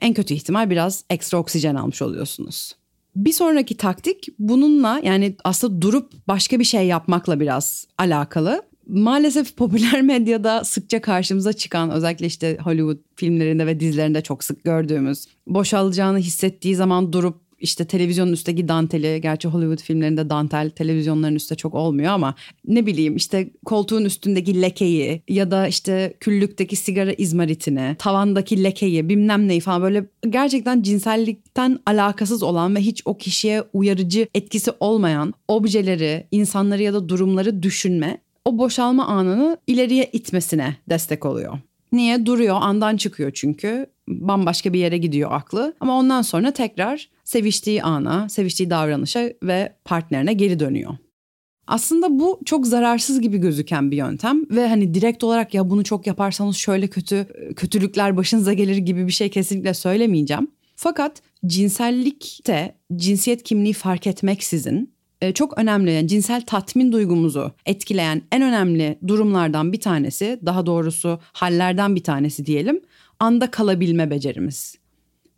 En 0.00 0.14
kötü 0.14 0.34
ihtimal 0.34 0.70
biraz 0.70 1.04
ekstra 1.10 1.38
oksijen 1.38 1.74
almış 1.74 2.02
oluyorsunuz. 2.02 2.74
Bir 3.16 3.32
sonraki 3.32 3.76
taktik 3.76 4.28
bununla 4.38 5.00
yani 5.04 5.36
aslında 5.44 5.82
durup 5.82 6.12
başka 6.28 6.58
bir 6.58 6.64
şey 6.64 6.86
yapmakla 6.86 7.40
biraz 7.40 7.86
alakalı. 7.98 8.62
Maalesef 8.86 9.56
popüler 9.56 10.02
medyada 10.02 10.64
sıkça 10.64 11.00
karşımıza 11.00 11.52
çıkan 11.52 11.90
özellikle 11.90 12.26
işte 12.26 12.58
Hollywood 12.60 12.98
filmlerinde 13.16 13.66
ve 13.66 13.80
dizilerinde 13.80 14.22
çok 14.22 14.44
sık 14.44 14.64
gördüğümüz 14.64 15.26
boşalacağını 15.46 16.18
hissettiği 16.18 16.74
zaman 16.74 17.12
durup 17.12 17.47
işte 17.58 17.84
televizyonun 17.84 18.32
üstteki 18.32 18.68
danteli 18.68 19.20
gerçi 19.20 19.48
Hollywood 19.48 19.82
filmlerinde 19.82 20.30
dantel 20.30 20.70
televizyonların 20.70 21.34
üstte 21.34 21.54
çok 21.54 21.74
olmuyor 21.74 22.12
ama 22.12 22.34
ne 22.66 22.86
bileyim 22.86 23.16
işte 23.16 23.50
koltuğun 23.64 24.04
üstündeki 24.04 24.62
lekeyi 24.62 25.22
ya 25.28 25.50
da 25.50 25.68
işte 25.68 26.14
küllükteki 26.20 26.76
sigara 26.76 27.12
izmaritini 27.12 27.96
tavandaki 27.98 28.64
lekeyi 28.64 29.08
bilmem 29.08 29.48
neyi 29.48 29.60
falan 29.60 29.82
böyle 29.82 30.06
gerçekten 30.30 30.82
cinsellikten 30.82 31.78
alakasız 31.86 32.42
olan 32.42 32.76
ve 32.76 32.80
hiç 32.80 33.02
o 33.04 33.18
kişiye 33.18 33.62
uyarıcı 33.72 34.28
etkisi 34.34 34.70
olmayan 34.80 35.34
objeleri 35.48 36.26
insanları 36.30 36.82
ya 36.82 36.92
da 36.92 37.08
durumları 37.08 37.62
düşünme 37.62 38.18
o 38.44 38.58
boşalma 38.58 39.06
anını 39.06 39.58
ileriye 39.66 40.10
itmesine 40.12 40.76
destek 40.88 41.24
oluyor. 41.24 41.58
Niye? 41.92 42.26
Duruyor, 42.26 42.56
andan 42.60 42.96
çıkıyor 42.96 43.30
çünkü. 43.34 43.86
Bambaşka 44.08 44.72
bir 44.72 44.78
yere 44.78 44.98
gidiyor 44.98 45.32
aklı. 45.32 45.74
Ama 45.80 45.98
ondan 45.98 46.22
sonra 46.22 46.50
tekrar 46.52 47.08
seviştiği 47.28 47.82
ana, 47.82 48.28
seviştiği 48.28 48.70
davranışa 48.70 49.30
ve 49.42 49.72
partnerine 49.84 50.32
geri 50.32 50.60
dönüyor. 50.60 50.96
Aslında 51.66 52.18
bu 52.18 52.40
çok 52.44 52.66
zararsız 52.66 53.20
gibi 53.20 53.38
gözüken 53.38 53.90
bir 53.90 53.96
yöntem 53.96 54.50
ve 54.50 54.68
hani 54.68 54.94
direkt 54.94 55.24
olarak 55.24 55.54
ya 55.54 55.70
bunu 55.70 55.84
çok 55.84 56.06
yaparsanız 56.06 56.56
şöyle 56.56 56.88
kötü 56.88 57.26
kötülükler 57.56 58.16
başınıza 58.16 58.52
gelir 58.52 58.76
gibi 58.76 59.06
bir 59.06 59.12
şey 59.12 59.28
kesinlikle 59.28 59.74
söylemeyeceğim. 59.74 60.48
Fakat 60.76 61.22
cinsellikte 61.46 62.74
cinsiyet 62.96 63.42
kimliği 63.42 63.72
fark 63.72 64.06
etmeksizin 64.06 64.92
e, 65.20 65.32
çok 65.32 65.58
önemli 65.58 65.92
yani 65.92 66.08
cinsel 66.08 66.42
tatmin 66.46 66.92
duygumuzu 66.92 67.52
etkileyen 67.66 68.22
en 68.32 68.42
önemli 68.42 68.98
durumlardan 69.08 69.72
bir 69.72 69.80
tanesi 69.80 70.40
daha 70.46 70.66
doğrusu 70.66 71.20
hallerden 71.22 71.96
bir 71.96 72.04
tanesi 72.04 72.46
diyelim 72.46 72.80
anda 73.20 73.50
kalabilme 73.50 74.10
becerimiz. 74.10 74.78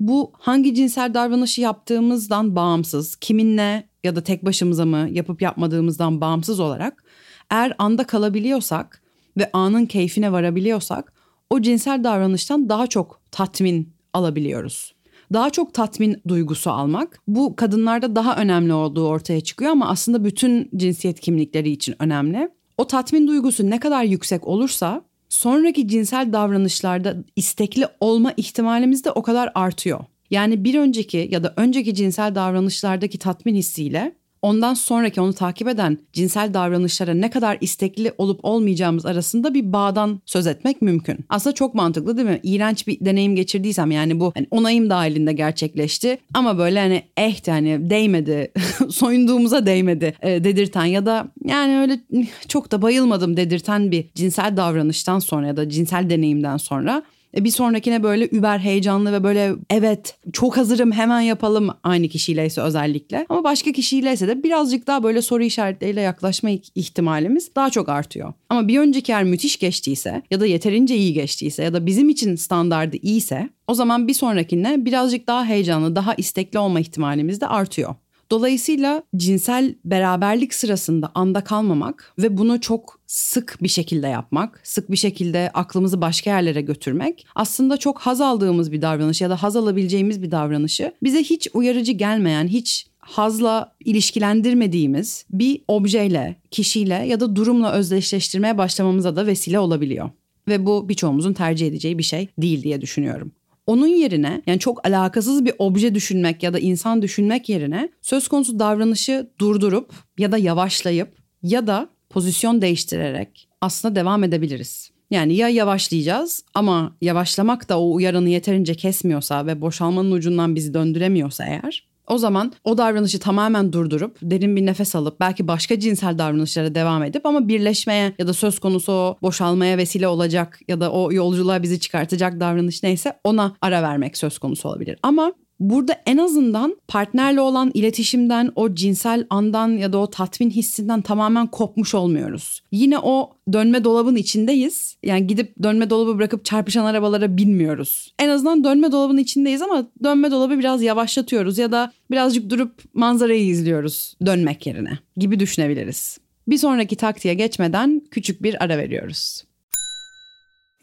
Bu 0.01 0.33
hangi 0.39 0.75
cinsel 0.75 1.15
davranışı 1.15 1.61
yaptığımızdan 1.61 2.57
bağımsız, 2.57 3.17
kiminle 3.17 3.89
ya 4.05 4.17
da 4.17 4.23
tek 4.23 4.45
başımıza 4.45 4.85
mı 4.85 5.09
yapıp 5.11 5.43
yapmadığımızdan 5.43 6.21
bağımsız 6.21 6.61
olarak 6.61 7.05
eğer 7.51 7.75
anda 7.79 8.05
kalabiliyorsak 8.05 9.03
ve 9.37 9.51
anın 9.53 9.87
keyfine 9.87 10.33
varabiliyorsak 10.33 11.13
o 11.51 11.61
cinsel 11.61 12.05
davranıştan 12.05 12.69
daha 12.69 12.87
çok 12.87 13.21
tatmin 13.31 13.93
alabiliyoruz 14.13 14.95
daha 15.33 15.51
çok 15.51 15.75
tatmin 15.75 16.23
duygusu 16.29 16.71
almak 16.71 17.21
bu 17.29 17.57
kadınlarda 17.57 18.17
daha 18.17 18.37
önemli 18.37 18.73
olduğu 18.73 19.07
ortaya 19.07 19.41
çıkıyor 19.41 19.71
ama 19.71 19.89
aslında 19.89 20.25
bütün 20.25 20.71
cinsiyet 20.77 21.21
kimlikleri 21.21 21.71
için 21.71 21.95
önemli. 21.99 22.51
O 22.79 22.87
tatmin 22.87 23.29
duygusu 23.29 23.71
ne 23.71 23.81
kadar 23.81 24.05
yüksek 24.05 24.47
olursa 24.47 25.03
sonraki 25.31 25.89
cinsel 25.89 26.33
davranışlarda 26.33 27.17
istekli 27.37 27.87
olma 28.01 28.33
ihtimalimiz 28.37 29.05
de 29.05 29.11
o 29.11 29.23
kadar 29.23 29.53
artıyor. 29.55 30.01
Yani 30.31 30.65
bir 30.65 30.75
önceki 30.75 31.29
ya 31.31 31.43
da 31.43 31.55
önceki 31.57 31.95
cinsel 31.95 32.35
davranışlardaki 32.35 33.19
tatmin 33.19 33.55
hissiyle 33.55 34.20
ondan 34.43 34.75
sonraki 34.75 35.21
onu 35.21 35.33
takip 35.33 35.69
eden 35.69 35.99
cinsel 36.13 36.55
davranışlara 36.55 37.15
ne 37.15 37.31
kadar 37.31 37.59
istekli 37.61 38.13
olup 38.19 38.41
olmayacağımız 38.43 39.07
arasında 39.07 39.55
bir 39.55 39.73
bağdan 39.73 40.21
söz 40.27 40.47
etmek 40.47 40.83
mümkün. 40.83 41.19
Aslında 41.29 41.55
çok 41.55 41.75
mantıklı 41.75 42.17
değil 42.17 42.29
mi? 42.29 42.41
İğrenç 42.43 42.87
bir 42.87 43.05
deneyim 43.05 43.37
geçirdiysem 43.37 43.91
yani 43.91 44.21
bu 44.21 44.33
hani 44.35 44.47
onayım 44.51 44.91
dahilinde 44.91 45.33
gerçekleşti 45.33 46.19
ama 46.35 46.59
böyle 46.59 46.79
hani 46.79 47.03
eh 47.17 47.47
hani 47.47 47.91
değmedi, 47.91 48.53
soyunduğumuza 48.91 49.67
değmedi 49.67 50.15
e, 50.23 50.45
dedirten 50.45 50.85
ya 50.85 51.07
da 51.07 51.29
yani 51.45 51.79
öyle 51.79 52.01
çok 52.49 52.73
da 52.73 52.83
bayılmadım 52.83 53.37
dedirten 53.37 53.91
bir 53.91 54.05
cinsel 54.15 54.57
davranıştan 54.57 55.19
sonra 55.19 55.47
ya 55.47 55.57
da 55.57 55.69
cinsel 55.69 56.11
deneyimden 56.11 56.57
sonra 56.57 57.03
bir 57.37 57.51
sonrakine 57.51 58.03
böyle 58.03 58.29
über 58.29 58.59
heyecanlı 58.59 59.13
ve 59.13 59.25
böyle 59.25 59.53
evet 59.71 60.19
çok 60.33 60.57
hazırım 60.57 60.93
hemen 60.93 61.21
yapalım 61.21 61.71
aynı 61.83 62.09
kişiyleyse 62.09 62.61
özellikle. 62.61 63.27
Ama 63.29 63.45
başka 63.45 63.73
kişiyleyse 63.73 64.29
de 64.29 64.43
birazcık 64.43 64.87
daha 64.87 65.03
böyle 65.03 65.23
soru 65.23 65.43
işaretleriyle 65.43 66.01
yaklaşma 66.01 66.51
ihtimalimiz 66.75 67.55
daha 67.57 67.71
çok 67.71 67.89
artıyor. 67.89 68.33
Ama 68.49 68.69
bir 68.69 68.79
önceki 68.79 69.13
yer 69.13 69.25
müthiş 69.25 69.57
geçtiyse 69.59 70.23
ya 70.31 70.41
da 70.41 70.47
yeterince 70.47 70.97
iyi 70.97 71.13
geçtiyse 71.13 71.63
ya 71.63 71.73
da 71.73 71.87
bizim 71.87 72.09
için 72.09 72.37
standardı 72.37 72.97
iyiyse 73.03 73.51
o 73.67 73.75
zaman 73.75 74.09
bir 74.09 74.15
sonrakine 74.15 74.85
birazcık 74.85 75.27
daha 75.27 75.45
heyecanlı, 75.45 75.97
daha 75.97 76.15
istekli 76.15 76.59
olma 76.59 76.81
ihtimalimiz 76.81 77.41
de 77.41 77.47
artıyor. 77.47 77.95
Dolayısıyla 78.31 79.03
cinsel 79.17 79.75
beraberlik 79.85 80.55
sırasında 80.55 81.11
anda 81.15 81.41
kalmamak 81.41 82.15
ve 82.19 82.37
bunu 82.37 82.61
çok 82.61 83.01
sık 83.07 83.59
bir 83.63 83.69
şekilde 83.69 84.07
yapmak, 84.07 84.61
sık 84.65 84.91
bir 84.91 84.97
şekilde 84.97 85.51
aklımızı 85.55 86.01
başka 86.01 86.31
yerlere 86.31 86.61
götürmek 86.61 87.27
aslında 87.35 87.77
çok 87.77 87.99
haz 87.99 88.21
aldığımız 88.21 88.73
bir 88.73 88.83
davranış 88.83 89.21
ya 89.21 89.31
da 89.31 89.43
haz 89.43 89.57
alabileceğimiz 89.57 90.23
bir 90.23 90.31
davranışı 90.31 90.93
bize 91.03 91.23
hiç 91.23 91.49
uyarıcı 91.55 91.93
gelmeyen, 91.93 92.49
hiç 92.49 92.87
hazla 92.99 93.73
ilişkilendirmediğimiz 93.85 95.25
bir 95.31 95.63
objeyle, 95.69 96.37
kişiyle 96.51 96.95
ya 96.95 97.21
da 97.21 97.37
durumla 97.37 97.73
özdeşleştirmeye 97.73 98.59
başlamamıza 98.59 99.17
da 99.17 99.27
vesile 99.27 99.59
olabiliyor. 99.59 100.11
Ve 100.49 100.67
bu 100.67 100.89
birçoğumuzun 100.89 101.33
tercih 101.33 101.67
edeceği 101.67 101.99
bir 101.99 102.03
şey 102.03 102.29
değil 102.39 102.63
diye 102.63 102.81
düşünüyorum. 102.81 103.33
Onun 103.71 103.87
yerine 103.87 104.43
yani 104.47 104.59
çok 104.59 104.87
alakasız 104.87 105.45
bir 105.45 105.55
obje 105.59 105.95
düşünmek 105.95 106.43
ya 106.43 106.53
da 106.53 106.59
insan 106.59 107.03
düşünmek 107.03 107.49
yerine 107.49 107.89
söz 108.03 108.29
konusu 108.29 108.59
davranışı 108.59 109.31
durdurup 109.41 109.93
ya 110.19 110.33
da 110.33 110.39
yavaşlayıp 110.39 111.09
ya 111.43 111.67
da 111.67 111.89
pozisyon 112.09 112.63
değiştirerek 112.63 113.49
aslında 113.61 113.95
devam 113.95 114.25
edebiliriz. 114.25 114.91
Yani 115.11 115.35
ya 115.35 115.49
yavaşlayacağız 115.49 116.45
ama 116.55 116.97
yavaşlamak 117.01 117.69
da 117.69 117.81
o 117.81 117.95
uyaranı 117.95 118.29
yeterince 118.29 118.75
kesmiyorsa 118.75 119.47
ve 119.47 119.61
boşalmanın 119.61 120.11
ucundan 120.11 120.55
bizi 120.55 120.75
döndüremiyorsa 120.75 121.45
eğer 121.45 121.90
o 122.11 122.19
zaman 122.19 122.53
o 122.65 122.79
davranışı 122.79 123.21
tamamen 123.21 123.73
durdurup 123.73 124.17
derin 124.23 124.57
bir 124.57 124.67
nefes 124.67 124.95
alıp 124.95 125.21
belki 125.21 125.49
başka 125.49 125.81
cinsel 125.81 126.19
davranışlara 126.19 126.75
devam 126.75 127.03
edip 127.03 127.27
ama 127.27 127.49
birleşmeye 127.49 128.13
ya 128.19 128.27
da 128.27 128.33
söz 128.33 128.59
konusu 128.59 128.93
o 128.93 129.19
boşalmaya 129.23 129.79
vesile 129.79 130.09
olacak 130.09 130.61
ya 130.69 130.81
da 130.81 130.93
o 130.93 131.13
yolculuğa 131.13 131.63
bizi 131.63 131.81
çıkartacak 131.81 132.41
davranış 132.41 132.83
neyse 132.83 133.13
ona 133.25 133.57
ara 133.63 133.83
vermek 133.83 134.17
söz 134.17 134.39
konusu 134.39 134.69
olabilir. 134.69 134.99
Ama 135.03 135.33
Burada 135.61 136.03
en 136.07 136.17
azından 136.17 136.77
partnerle 136.89 137.41
olan 137.41 137.71
iletişimden, 137.75 138.53
o 138.55 138.75
cinsel 138.75 139.27
andan 139.31 139.69
ya 139.69 139.93
da 139.93 139.99
o 139.99 140.11
tatmin 140.11 140.51
hissinden 140.51 141.03
tamamen 141.03 141.47
kopmuş 141.47 141.95
olmuyoruz. 141.95 142.63
Yine 142.73 142.99
o 142.99 143.33
dönme 143.53 143.85
dolabın 143.85 144.17
içindeyiz. 144.17 144.97
Yani 145.03 145.27
gidip 145.27 145.63
dönme 145.63 145.91
dolabı 145.91 146.19
bırakıp 146.19 146.45
çarpışan 146.45 146.85
arabalara 146.85 147.37
binmiyoruz. 147.37 148.15
En 148.19 148.29
azından 148.29 148.65
dönme 148.65 148.93
dolabın 148.93 149.17
içindeyiz 149.17 149.63
ama 149.63 149.87
dönme 150.05 150.31
dolabı 150.31 150.59
biraz 150.59 150.83
yavaşlatıyoruz 150.83 151.59
ya 151.59 151.73
da 151.73 151.93
birazcık 152.11 152.51
durup 152.51 152.95
manzarayı 152.95 153.47
izliyoruz 153.47 154.15
dönmek 154.27 154.67
yerine 154.67 154.99
gibi 155.17 155.41
düşünebiliriz. 155.41 156.19
Bir 156.49 156.59
sonraki 156.59 156.97
taktiğe 156.97 157.35
geçmeden 157.35 158.03
küçük 158.11 158.43
bir 158.43 158.65
ara 158.65 158.79
veriyoruz. 158.79 159.45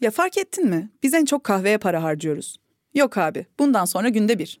Ya 0.00 0.10
fark 0.10 0.38
ettin 0.38 0.68
mi? 0.68 0.90
Biz 1.02 1.14
en 1.14 1.24
çok 1.24 1.44
kahveye 1.44 1.78
para 1.78 2.02
harcıyoruz. 2.02 2.56
Yok 2.94 3.18
abi, 3.18 3.46
bundan 3.58 3.84
sonra 3.84 4.08
günde 4.08 4.38
bir. 4.38 4.60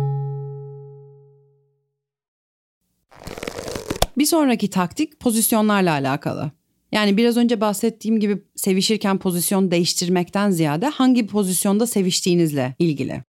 Bir 4.17 4.25
sonraki 4.25 4.69
taktik 4.69 5.19
pozisyonlarla 5.19 5.91
alakalı. 5.91 6.51
Yani 6.91 7.17
biraz 7.17 7.37
önce 7.37 7.61
bahsettiğim 7.61 8.19
gibi 8.19 8.43
sevişirken 8.55 9.17
pozisyon 9.17 9.71
değiştirmekten 9.71 10.51
ziyade 10.51 10.85
hangi 10.85 11.27
pozisyonda 11.27 11.87
seviştiğinizle 11.87 12.75
ilgili. 12.79 13.23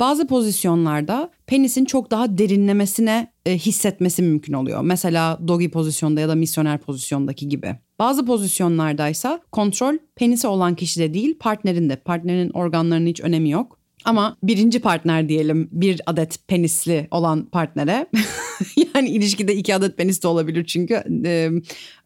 Bazı 0.00 0.26
pozisyonlarda 0.26 1.30
penisin 1.46 1.84
çok 1.84 2.10
daha 2.10 2.38
derinlemesine 2.38 3.32
e, 3.46 3.58
hissetmesi 3.58 4.22
mümkün 4.22 4.52
oluyor. 4.52 4.82
Mesela 4.82 5.38
doggy 5.48 5.68
pozisyonda 5.68 6.20
ya 6.20 6.28
da 6.28 6.34
misyoner 6.34 6.78
pozisyondaki 6.78 7.48
gibi. 7.48 7.76
Bazı 7.98 8.26
pozisyonlardaysa 8.26 9.40
kontrol 9.52 9.98
penisi 10.16 10.46
olan 10.46 10.74
kişide 10.74 11.14
değil 11.14 11.38
partnerinde. 11.38 11.96
Partnerin 11.96 12.50
organlarının 12.50 13.06
hiç 13.06 13.20
önemi 13.20 13.50
yok. 13.50 13.79
Ama 14.04 14.36
birinci 14.42 14.80
partner 14.80 15.28
diyelim 15.28 15.68
bir 15.72 16.00
adet 16.06 16.48
penisli 16.48 17.08
olan 17.10 17.44
partnere. 17.44 18.06
yani 18.94 19.08
ilişkide 19.08 19.54
iki 19.56 19.74
adet 19.74 19.96
penis 19.96 20.22
de 20.22 20.28
olabilir 20.28 20.64
çünkü 20.64 21.02
e, 21.24 21.50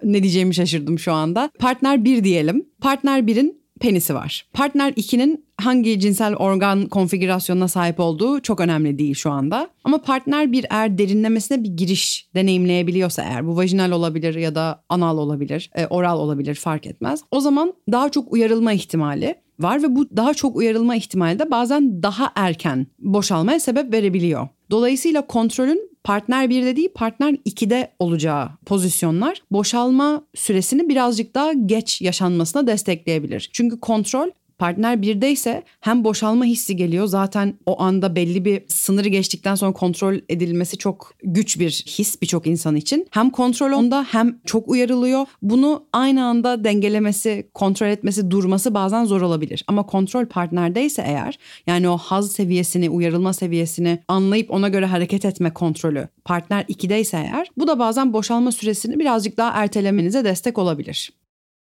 ne 0.04 0.22
diyeceğimi 0.22 0.54
şaşırdım 0.54 0.98
şu 0.98 1.12
anda. 1.12 1.50
Partner 1.58 2.04
bir 2.04 2.24
diyelim. 2.24 2.66
Partner 2.80 3.26
birin 3.26 3.64
penisi 3.80 4.14
var. 4.14 4.46
Partner 4.52 4.92
2'nin 4.92 5.44
hangi 5.60 6.00
cinsel 6.00 6.34
organ 6.34 6.86
konfigürasyonuna 6.86 7.68
sahip 7.68 8.00
olduğu 8.00 8.40
çok 8.40 8.60
önemli 8.60 8.98
değil 8.98 9.14
şu 9.14 9.30
anda. 9.30 9.70
Ama 9.84 10.02
partner 10.02 10.52
bir 10.52 10.66
eğer 10.70 10.98
derinlemesine 10.98 11.64
bir 11.64 11.68
giriş 11.68 12.28
deneyimleyebiliyorsa 12.34 13.22
eğer 13.22 13.46
bu 13.46 13.56
vajinal 13.56 13.90
olabilir 13.90 14.34
ya 14.34 14.54
da 14.54 14.84
anal 14.88 15.18
olabilir, 15.18 15.70
oral 15.90 16.18
olabilir 16.18 16.54
fark 16.54 16.86
etmez. 16.86 17.20
O 17.30 17.40
zaman 17.40 17.74
daha 17.92 18.10
çok 18.10 18.32
uyarılma 18.32 18.72
ihtimali 18.72 19.34
var 19.58 19.82
ve 19.82 19.96
bu 19.96 20.16
daha 20.16 20.34
çok 20.34 20.56
uyarılma 20.56 20.96
ihtimali 20.96 21.38
de 21.38 21.50
bazen 21.50 22.02
daha 22.02 22.32
erken 22.34 22.86
boşalmaya 22.98 23.60
sebep 23.60 23.92
verebiliyor. 23.92 24.48
Dolayısıyla 24.70 25.26
kontrolün 25.26 25.90
partner 26.04 26.44
1'de 26.44 26.76
değil 26.76 26.88
partner 26.94 27.32
2'de 27.32 27.92
olacağı 27.98 28.48
pozisyonlar 28.66 29.42
boşalma 29.50 30.24
süresini 30.34 30.88
birazcık 30.88 31.34
daha 31.34 31.52
geç 31.52 32.02
yaşanmasına 32.02 32.66
destekleyebilir. 32.66 33.50
Çünkü 33.52 33.80
kontrol 33.80 34.28
Partner 34.64 35.02
birde 35.02 35.30
ise 35.30 35.62
hem 35.80 36.04
boşalma 36.04 36.44
hissi 36.44 36.76
geliyor 36.76 37.06
zaten 37.06 37.58
o 37.66 37.82
anda 37.82 38.16
belli 38.16 38.44
bir 38.44 38.62
sınırı 38.68 39.08
geçtikten 39.08 39.54
sonra 39.54 39.72
kontrol 39.72 40.14
edilmesi 40.28 40.78
çok 40.78 41.14
güç 41.22 41.58
bir 41.58 41.70
his 41.70 42.22
birçok 42.22 42.46
insan 42.46 42.76
için. 42.76 43.06
Hem 43.10 43.30
kontrol 43.30 43.72
onda 43.72 44.06
hem 44.10 44.38
çok 44.44 44.68
uyarılıyor. 44.68 45.26
Bunu 45.42 45.86
aynı 45.92 46.24
anda 46.24 46.64
dengelemesi, 46.64 47.50
kontrol 47.54 47.86
etmesi, 47.86 48.30
durması 48.30 48.74
bazen 48.74 49.04
zor 49.04 49.20
olabilir. 49.20 49.64
Ama 49.66 49.86
kontrol 49.86 50.26
partnerdeyse 50.26 51.02
eğer 51.06 51.38
yani 51.66 51.88
o 51.88 51.96
haz 51.96 52.32
seviyesini, 52.32 52.90
uyarılma 52.90 53.32
seviyesini 53.32 53.98
anlayıp 54.08 54.50
ona 54.50 54.68
göre 54.68 54.86
hareket 54.86 55.24
etme 55.24 55.54
kontrolü 55.54 56.08
partner 56.24 56.64
2'deyse 56.64 57.16
eğer 57.16 57.48
bu 57.56 57.66
da 57.66 57.78
bazen 57.78 58.12
boşalma 58.12 58.52
süresini 58.52 58.98
birazcık 58.98 59.36
daha 59.36 59.50
ertelemenize 59.50 60.24
destek 60.24 60.58
olabilir. 60.58 61.12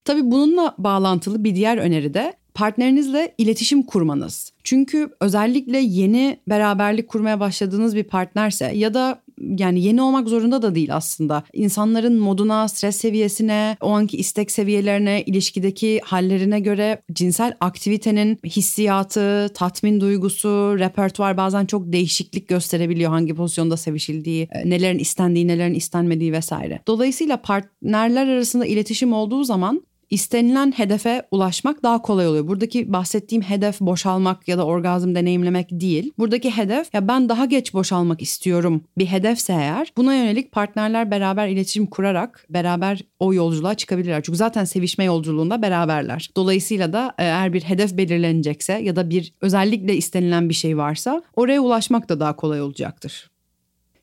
Tabii 0.06 0.32
bununla 0.32 0.76
bağlantılı 0.78 1.44
bir 1.44 1.56
diğer 1.56 1.78
öneri 1.78 2.14
de 2.14 2.34
partnerinizle 2.54 3.36
iletişim 3.38 3.84
kurmanız. 3.84 4.52
Çünkü 4.64 5.10
özellikle 5.20 5.78
yeni 5.78 6.38
beraberlik 6.50 7.08
kurmaya 7.08 7.40
başladığınız 7.40 7.96
bir 7.96 8.04
partnerse 8.04 8.72
ya 8.76 8.94
da 8.94 9.22
yani 9.42 9.84
yeni 9.84 10.02
olmak 10.02 10.28
zorunda 10.28 10.62
da 10.62 10.76
değil 10.76 10.96
aslında. 10.96 11.44
İnsanların 11.54 12.20
moduna, 12.20 12.68
stres 12.68 12.96
seviyesine, 12.96 13.78
o 13.82 13.90
anki 13.90 14.18
istek 14.18 14.52
seviyelerine, 14.52 15.24
ilişkideki 15.26 16.00
hallerine 16.04 16.60
göre 16.60 17.02
cinsel 17.14 17.54
aktivitenin 17.60 18.40
hissiyatı, 18.46 19.50
tatmin 19.54 20.02
duygusu, 20.02 20.76
repertuar 20.80 21.38
bazen 21.38 21.66
çok 21.66 21.94
değişiklik 21.94 22.48
gösterebiliyor 22.48 23.12
hangi 23.12 23.34
pozisyonda 23.34 23.78
sevişildiği, 23.78 24.48
e, 24.52 24.70
nelerin 24.70 25.00
istendiği, 25.00 25.48
nelerin 25.48 25.74
istenmediği 25.74 26.34
vesaire. 26.34 26.80
Dolayısıyla 26.88 27.38
partnerler 27.38 28.28
arasında 28.28 28.66
iletişim 28.66 29.14
olduğu 29.14 29.44
zaman 29.44 29.82
istenilen 30.12 30.72
hedefe 30.72 31.28
ulaşmak 31.32 31.84
daha 31.84 32.02
kolay 32.02 32.28
oluyor. 32.28 32.48
Buradaki 32.48 32.94
bahsettiğim 32.94 33.42
hedef 33.42 33.80
boşalmak 33.80 34.48
ya 34.48 34.58
da 34.58 34.66
orgazm 34.66 35.16
deneyimlemek 35.16 35.68
değil. 35.72 36.12
Buradaki 36.18 36.52
hedef 36.52 36.94
ya 36.94 37.08
ben 37.08 37.30
daha 37.30 37.46
geç 37.46 37.74
boşalmak 37.74 38.22
istiyorum 38.22 38.84
bir 38.98 39.06
hedefse 39.06 39.54
eğer 39.54 39.94
buna 39.98 40.16
yönelik 40.16 40.52
partnerler 40.52 41.12
beraber 41.12 41.48
iletişim 41.48 41.86
kurarak 41.86 42.46
beraber 42.50 43.02
o 43.20 43.34
yolculuğa 43.34 43.76
çıkabilirler. 43.76 44.24
Çünkü 44.24 44.38
zaten 44.38 44.66
sevişme 44.66 45.04
yolculuğunda 45.04 45.62
beraberler. 45.62 46.30
Dolayısıyla 46.36 46.94
da 46.94 47.14
e, 47.18 47.24
eğer 47.24 47.54
bir 47.54 47.62
hedef 47.62 47.98
belirlenecekse 47.98 48.74
ya 48.74 48.96
da 48.96 49.10
bir 49.10 49.34
özellikle 49.42 49.96
istenilen 49.96 50.50
bir 50.50 50.54
şey 50.54 50.78
varsa 50.78 51.24
oraya 51.36 51.62
ulaşmak 51.62 52.10
da 52.10 52.20
daha 52.20 52.36
kolay 52.36 52.62
olacaktır. 52.62 53.32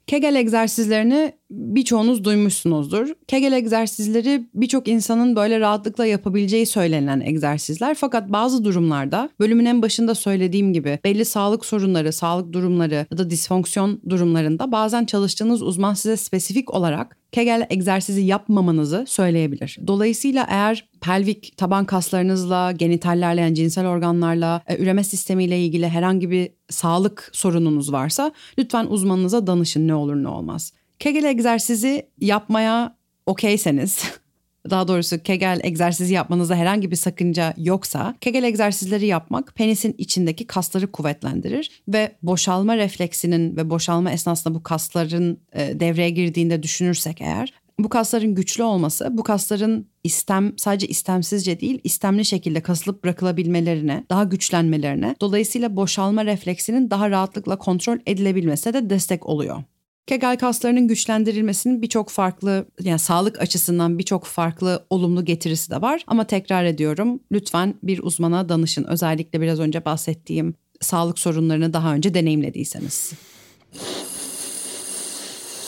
Kegel 0.06 0.34
egzersizlerini 0.34 1.32
birçoğunuz 1.50 2.24
duymuşsunuzdur. 2.24 3.08
Kegel 3.26 3.52
egzersizleri 3.52 4.48
birçok 4.54 4.88
insanın 4.88 5.36
böyle 5.36 5.60
rahatlıkla 5.60 6.06
yapabileceği 6.06 6.66
söylenen 6.66 7.20
egzersizler. 7.20 7.94
Fakat 7.94 8.32
bazı 8.32 8.64
durumlarda 8.64 9.30
bölümün 9.40 9.64
en 9.64 9.82
başında 9.82 10.14
söylediğim 10.14 10.72
gibi 10.72 10.98
belli 11.04 11.24
sağlık 11.24 11.64
sorunları, 11.64 12.12
sağlık 12.12 12.52
durumları 12.52 13.06
ya 13.10 13.18
da 13.18 13.30
disfonksiyon 13.30 14.00
durumlarında 14.08 14.72
bazen 14.72 15.04
çalıştığınız 15.04 15.62
uzman 15.62 15.94
size 15.94 16.16
spesifik 16.16 16.74
olarak 16.74 17.18
Kegel 17.32 17.66
egzersizi 17.70 18.20
yapmamanızı 18.20 19.04
söyleyebilir. 19.08 19.78
Dolayısıyla 19.86 20.46
eğer 20.48 20.88
pelvik 21.00 21.56
taban 21.56 21.84
kaslarınızla, 21.84 22.72
genitallerle 22.72 23.40
yani 23.40 23.54
cinsel 23.54 23.86
organlarla, 23.86 24.62
e, 24.66 24.82
üreme 24.82 25.04
sistemiyle 25.04 25.60
ilgili 25.60 25.88
herhangi 25.88 26.30
bir 26.30 26.50
sağlık 26.70 27.30
sorununuz 27.32 27.92
varsa 27.92 28.32
lütfen 28.58 28.86
uzmanınıza 28.86 29.46
danışın 29.46 29.88
ne 29.88 29.94
olur 29.94 30.16
ne 30.16 30.28
olmaz. 30.28 30.72
Kegel 30.98 31.24
egzersizi 31.24 32.06
yapmaya 32.20 32.96
okeyseniz 33.26 34.04
daha 34.70 34.88
doğrusu 34.88 35.22
Kegel 35.22 35.60
egzersizi 35.62 36.14
yapmanızda 36.14 36.54
herhangi 36.54 36.90
bir 36.90 36.96
sakınca 36.96 37.54
yoksa 37.56 38.14
Kegel 38.20 38.42
egzersizleri 38.42 39.06
yapmak 39.06 39.54
penisin 39.54 39.94
içindeki 39.98 40.46
kasları 40.46 40.92
kuvvetlendirir 40.92 41.82
ve 41.88 42.12
boşalma 42.22 42.76
refleksinin 42.76 43.56
ve 43.56 43.70
boşalma 43.70 44.12
esnasında 44.12 44.54
bu 44.54 44.62
kasların 44.62 45.40
e, 45.52 45.80
devreye 45.80 46.10
girdiğinde 46.10 46.62
düşünürsek 46.62 47.20
eğer 47.20 47.52
bu 47.78 47.88
kasların 47.88 48.34
güçlü 48.34 48.62
olması, 48.62 49.08
bu 49.10 49.22
kasların 49.22 49.86
istem 50.04 50.52
sadece 50.56 50.86
istemsizce 50.86 51.60
değil, 51.60 51.80
istemli 51.84 52.24
şekilde 52.24 52.60
kasılıp 52.60 53.04
bırakılabilmelerine, 53.04 54.04
daha 54.10 54.24
güçlenmelerine, 54.24 55.16
dolayısıyla 55.20 55.76
boşalma 55.76 56.24
refleksinin 56.24 56.90
daha 56.90 57.10
rahatlıkla 57.10 57.58
kontrol 57.58 57.98
edilebilmesine 58.06 58.74
de 58.74 58.90
destek 58.90 59.26
oluyor. 59.26 59.62
Kegel 60.08 60.38
kaslarının 60.38 60.88
güçlendirilmesinin 60.88 61.82
birçok 61.82 62.08
farklı 62.08 62.66
yani 62.82 62.98
sağlık 62.98 63.40
açısından 63.40 63.98
birçok 63.98 64.24
farklı 64.24 64.86
olumlu 64.90 65.24
getirisi 65.24 65.70
de 65.70 65.82
var. 65.82 66.04
Ama 66.06 66.24
tekrar 66.24 66.64
ediyorum 66.64 67.20
lütfen 67.32 67.74
bir 67.82 68.02
uzmana 68.02 68.48
danışın. 68.48 68.84
Özellikle 68.84 69.40
biraz 69.40 69.60
önce 69.60 69.84
bahsettiğim 69.84 70.54
sağlık 70.80 71.18
sorunlarını 71.18 71.72
daha 71.72 71.94
önce 71.94 72.14
deneyimlediyseniz. 72.14 73.12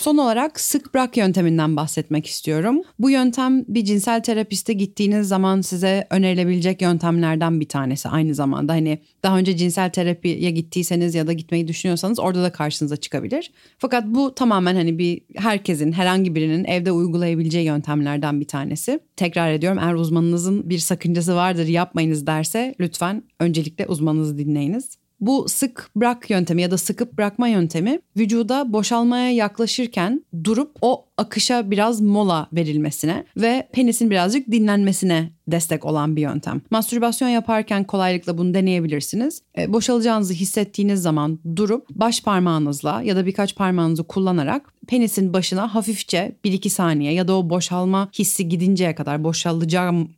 Son 0.01 0.17
olarak 0.17 0.61
sık 0.61 0.95
bırak 0.95 1.17
yönteminden 1.17 1.77
bahsetmek 1.77 2.27
istiyorum. 2.27 2.83
Bu 2.99 3.11
yöntem 3.11 3.65
bir 3.69 3.85
cinsel 3.85 4.23
terapiste 4.23 4.73
gittiğiniz 4.73 5.29
zaman 5.29 5.61
size 5.61 6.07
önerilebilecek 6.11 6.83
yöntemlerden 6.83 7.61
bir 7.61 7.69
tanesi 7.69 8.09
aynı 8.09 8.35
zamanda. 8.35 8.73
Hani 8.73 8.99
daha 9.23 9.39
önce 9.39 9.57
cinsel 9.57 9.91
terapiye 9.91 10.51
gittiyseniz 10.51 11.15
ya 11.15 11.27
da 11.27 11.33
gitmeyi 11.33 11.69
düşünüyorsanız 11.69 12.21
orada 12.21 12.43
da 12.43 12.53
karşınıza 12.53 12.97
çıkabilir. 12.97 13.53
Fakat 13.79 14.07
bu 14.07 14.35
tamamen 14.35 14.75
hani 14.75 14.99
bir 14.99 15.21
herkesin 15.37 15.93
herhangi 15.93 16.35
birinin 16.35 16.65
evde 16.65 16.93
uygulayabileceği 16.93 17.67
yöntemlerden 17.67 18.41
bir 18.41 18.49
tanesi. 18.49 19.01
Tekrar 19.17 19.53
ediyorum 19.53 19.79
eğer 19.79 19.95
uzmanınızın 19.95 20.71
bir 20.71 20.79
sakıncası 20.79 21.35
vardır 21.35 21.67
yapmayınız 21.67 22.27
derse 22.27 22.75
lütfen 22.81 23.23
öncelikle 23.41 23.87
uzmanınızı 23.87 24.39
dinleyiniz. 24.39 25.00
Bu 25.21 25.49
sık 25.49 25.91
bırak 25.97 26.31
yöntemi 26.31 26.63
ya 26.63 26.71
da 26.71 26.79
sıkıp 26.79 27.19
bırakma 27.19 27.49
yöntemi 27.49 28.01
vücuda 28.17 28.73
boşalmaya 28.73 29.31
yaklaşırken 29.31 30.25
durup 30.45 30.77
o 30.81 31.05
akışa 31.19 31.71
biraz 31.71 32.01
mola 32.01 32.49
verilmesine 32.53 33.25
ve 33.37 33.69
penisin 33.73 34.11
birazcık 34.11 34.51
dinlenmesine 34.51 35.31
destek 35.49 35.85
olan 35.85 36.17
bir 36.17 36.23
yöntem. 36.23 36.61
Mastürbasyon 36.71 37.29
yaparken 37.29 37.85
kolaylıkla 37.85 38.39
bunu 38.39 38.55
deneyebilirsiniz. 38.55 39.43
E, 39.59 39.73
boşalacağınızı 39.73 40.35
hissettiğiniz 40.35 41.03
zaman 41.03 41.39
durup 41.57 41.87
baş 41.91 42.23
parmağınızla 42.23 43.03
ya 43.03 43.17
da 43.17 43.27
birkaç 43.27 43.57
parmağınızı 43.57 44.05
kullanarak 44.05 44.73
penisin 44.89 45.33
başına 45.33 45.75
hafifçe 45.75 46.37
1-2 46.45 46.69
saniye 46.69 47.13
ya 47.13 47.29
da 47.29 47.37
o 47.37 47.51
boşalma 47.51 48.11
hissi 48.19 48.49
gidinceye 48.49 48.95
kadar 48.95 49.25
boşalacağım 49.25 50.11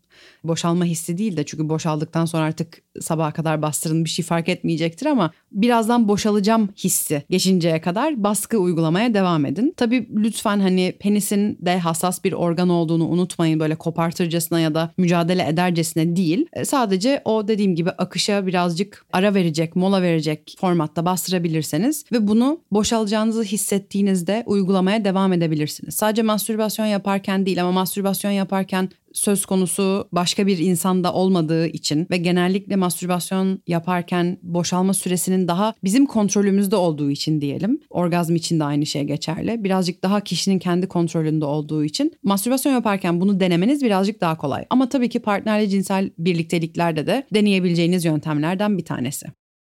boşalma 0.45 0.85
hissi 0.85 1.19
değil 1.19 1.37
de 1.37 1.45
çünkü 1.45 1.69
boşaldıktan 1.69 2.25
sonra 2.25 2.43
artık 2.43 2.83
sabaha 3.01 3.33
kadar 3.33 3.63
bastırın 3.63 4.05
bir 4.05 4.11
şey 4.11 4.25
fark 4.25 4.49
etmeyecektir 4.49 5.07
ama 5.07 5.31
birazdan 5.53 6.09
boşalacağım 6.09 6.69
hissi 6.77 7.23
geçinceye 7.31 7.81
kadar 7.81 8.25
baskı 8.25 8.59
uygulamaya 8.59 9.15
devam 9.15 9.47
edin. 9.47 9.75
Tabii 9.77 10.09
lütfen 10.17 10.61
hani 10.61 10.95
penisin 11.01 11.59
de 11.61 11.79
hassas 11.79 12.25
bir 12.25 12.33
organ 12.33 12.69
olduğunu 12.69 13.09
unutmayın 13.09 13.61
böyle 13.61 13.75
kopartırcasına 13.75 14.61
ya 14.61 14.75
da 14.75 14.91
mücadele 14.97 15.49
edercesine 15.49 16.17
değil. 16.17 16.47
E, 16.53 16.65
sadece 16.65 17.23
o 17.25 17.49
dediğim 17.49 17.75
gibi 17.75 17.91
akışa 17.91 18.47
birazcık 18.47 19.07
ara 19.13 19.35
verecek, 19.35 19.77
mola 19.77 20.03
verecek 20.03 20.57
formatta 20.61 21.05
bastırabilirseniz 21.05 22.05
ve 22.13 22.29
bunu 22.29 22.61
boşalacağınızı 22.71 23.43
hissettiğinizde 23.43 24.43
uygulamaya 24.47 25.05
devam 25.05 25.33
edebilirsiniz. 25.33 25.95
Sadece 25.95 26.23
mastürbasyon 26.23 26.87
yaparken 26.87 27.47
değil 27.47 27.63
ama 27.63 27.73
mastürbasyon 27.73 28.31
yaparken 28.31 28.91
söz 29.15 29.47
konusu 29.47 30.09
başka 30.13 30.47
bir 30.47 30.59
insanda 30.59 31.13
olmadığı 31.13 31.67
için 31.67 32.07
ve 32.11 32.17
genellikle 32.17 32.77
mastürbasyon 32.77 33.63
yaparken 33.67 34.39
boşalma 34.43 34.95
süresinin 34.95 35.49
daha 35.49 35.75
bizim 35.85 36.07
kontrolümüzde 36.07 36.77
olduğu 36.77 37.11
için 37.11 37.41
diyelim. 37.41 37.81
Orgazm 37.91 38.35
için 38.35 38.61
de 38.61 38.65
aynı 38.65 38.87
şey 38.87 39.03
geçerli. 39.03 39.65
Birazcık 39.65 40.03
daha 40.03 40.21
kişinin 40.21 40.59
kendi 40.59 40.89
kontrolünde 40.89 41.45
olduğu 41.45 41.85
için 41.85 42.13
mastürbasyon 42.23 42.73
yaparken 42.73 43.21
bunu 43.21 43.41
denemeniz 43.41 43.83
birazcık 43.83 44.21
daha 44.21 44.37
kolay. 44.37 44.65
Ama 44.71 44.89
tabii 44.89 45.09
ki 45.09 45.21
partnerli 45.21 45.69
cinsel 45.69 46.11
birlikteliklerde 46.19 47.07
de 47.07 47.27
deneyebileceğiniz 47.35 48.05
yöntemlerden 48.05 48.79
bir 48.79 48.85
tanesi. 48.85 49.27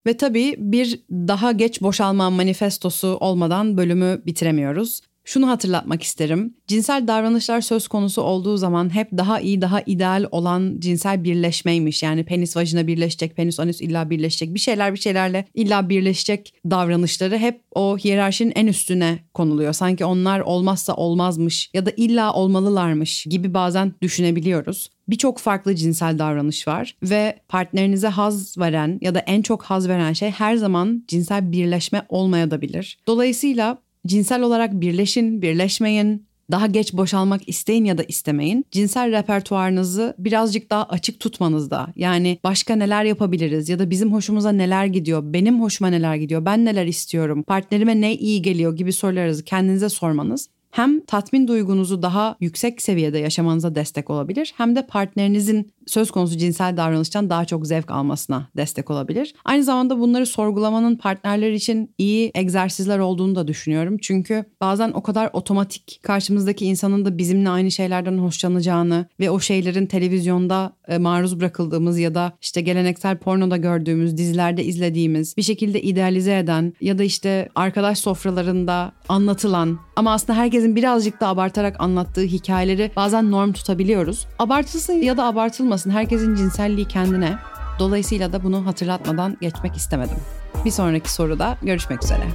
Ve 0.07 0.17
tabii 0.17 0.55
bir 0.59 1.01
daha 1.11 1.53
geç 1.53 1.83
boşalma 1.83 2.31
manifestosu 2.31 3.09
olmadan 3.21 3.77
bölümü 3.77 4.23
bitiremiyoruz. 4.27 5.01
Şunu 5.27 5.49
hatırlatmak 5.49 6.03
isterim. 6.03 6.55
Cinsel 6.67 7.07
davranışlar 7.07 7.61
söz 7.61 7.89
konusu 7.89 8.23
olduğu 8.23 8.57
zaman 8.57 8.95
hep 8.95 9.09
daha 9.13 9.41
iyi, 9.41 9.61
daha 9.61 9.81
ideal 9.81 10.27
olan 10.31 10.77
cinsel 10.79 11.25
birleşmeymiş. 11.25 12.03
Yani 12.03 12.25
penis 12.25 12.57
vajina 12.57 12.87
birleşecek, 12.87 13.37
penis 13.37 13.61
anüs 13.61 13.81
illa 13.81 14.11
birleşecek. 14.11 14.55
Bir 14.55 14.61
şeyler 14.61 14.93
bir 14.93 14.99
şeylerle 14.99 15.45
illa 15.55 15.89
birleşecek 15.89 16.55
davranışları 16.71 17.39
hep 17.39 17.61
o 17.75 17.99
hiyerarşinin 17.99 18.53
en 18.57 18.67
üstüne 18.67 19.19
konuluyor. 19.35 19.73
Sanki 19.73 20.05
onlar 20.05 20.41
olmazsa 20.41 20.95
olmazmış 20.95 21.71
ya 21.75 21.87
da 21.87 21.91
illa 21.97 22.33
olmalılarmış 22.33 23.25
gibi 23.25 23.55
bazen 23.55 23.93
düşünebiliyoruz. 24.03 24.91
Birçok 25.09 25.39
farklı 25.39 25.75
cinsel 25.75 26.19
davranış 26.19 26.69
var 26.69 26.97
ve 27.03 27.39
partnerinize 27.49 28.09
haz 28.09 28.59
veren 28.59 28.99
ya 29.01 29.15
da 29.15 29.19
en 29.19 29.43
çok 29.43 29.63
haz 29.63 29.89
veren 29.89 30.13
şey 30.13 30.31
her 30.31 30.57
zaman 30.57 31.05
cinsel 31.09 31.53
birleşme 31.53 32.03
olmayabilir. 32.09 32.99
Dolayısıyla 33.07 33.79
cinsel 34.07 34.43
olarak 34.43 34.73
birleşin, 34.73 35.43
birleşmeyin, 35.43 36.27
daha 36.51 36.67
geç 36.67 36.93
boşalmak 36.93 37.49
isteyin 37.49 37.85
ya 37.85 37.99
da 37.99 38.03
istemeyin. 38.03 38.65
Cinsel 38.71 39.13
repertuarınızı 39.13 40.15
birazcık 40.19 40.71
daha 40.71 40.85
açık 40.85 41.21
tutmanızda. 41.21 41.87
Yani 41.97 42.39
başka 42.45 42.77
neler 42.77 43.05
yapabiliriz 43.05 43.69
ya 43.69 43.79
da 43.79 43.91
bizim 43.91 44.13
hoşumuza 44.13 44.53
neler 44.53 44.87
gidiyor, 44.87 45.23
benim 45.25 45.63
hoşuma 45.63 45.91
neler 45.91 46.17
gidiyor, 46.17 46.45
ben 46.45 46.65
neler 46.65 46.87
istiyorum, 46.87 47.43
partnerime 47.43 48.01
ne 48.01 48.15
iyi 48.15 48.43
geliyor 48.43 48.77
gibi 48.77 48.93
sorularınızı 48.93 49.45
kendinize 49.45 49.89
sormanız 49.89 50.49
hem 50.77 51.01
tatmin 51.05 51.49
duygunuzu 51.49 52.03
daha 52.03 52.37
yüksek 52.41 52.83
seviyede 52.83 53.19
yaşamanıza 53.19 53.75
destek 53.75 54.11
olabilir 54.11 54.55
hem 54.57 54.77
de 54.77 54.87
partnerinizin 54.87 55.73
söz 55.87 56.11
konusu 56.11 56.37
cinsel 56.37 56.77
davranıştan 56.77 57.31
daha 57.31 57.45
çok 57.45 57.67
zevk 57.67 57.91
almasına 57.91 58.49
destek 58.57 58.91
olabilir. 58.91 59.35
Aynı 59.45 59.65
zamanda 59.65 59.99
bunları 59.99 60.27
sorgulamanın 60.27 60.97
partnerler 60.97 61.53
için 61.53 61.95
iyi 61.99 62.31
egzersizler 62.35 62.99
olduğunu 62.99 63.35
da 63.35 63.49
düşünüyorum. 63.49 63.97
Çünkü 64.03 64.45
bazen 64.61 64.91
o 64.95 65.03
kadar 65.03 65.31
otomatik 65.33 66.01
karşımızdaki 66.03 66.67
insanın 66.67 67.05
da 67.05 67.19
bizimle 67.19 67.51
aynı 67.51 67.71
şeylerden 67.71 68.19
hoşlanacağını 68.19 69.07
ve 69.21 69.31
o 69.31 69.41
şeylerin 69.41 69.87
televizyonda 69.87 70.73
e, 70.89 70.99
maruz 70.99 71.41
bırakıldığımız 71.41 71.99
ya 71.99 72.15
da 72.15 72.33
işte 72.43 72.61
geleneksel 72.61 73.17
pornoda 73.17 73.57
gördüğümüz, 73.57 74.17
dizilerde 74.17 74.65
izlediğimiz, 74.65 75.37
bir 75.37 75.43
şekilde 75.43 75.83
idealize 75.83 76.39
eden 76.39 76.73
ya 76.81 76.99
da 76.99 77.03
işte 77.03 77.49
arkadaş 77.55 77.99
sofralarında 77.99 78.93
anlatılan 79.09 79.79
ama 79.97 80.13
aslında 80.13 80.39
herkesin 80.39 80.77
birazcık 80.77 81.21
da 81.21 81.29
abartarak 81.29 81.77
anlattığı 81.79 82.23
hikayeleri 82.23 82.91
bazen 82.97 83.31
norm 83.31 83.53
tutabiliyoruz. 83.53 84.27
Abartılsın 84.39 84.93
ya 84.93 85.17
da 85.17 85.25
abartılmasın 85.25 85.76
herkesin 85.85 86.35
cinselliği 86.35 86.89
kendine. 86.89 87.39
Dolayısıyla 87.79 88.33
da 88.33 88.45
bunu 88.45 88.67
hatırlatmadan 88.67 89.37
geçmek 89.41 89.77
istemedim. 89.77 90.19
Bir 90.65 90.71
sonraki 90.71 91.13
soruda 91.13 91.59
görüşmek 91.63 92.05
üzere. 92.05 92.27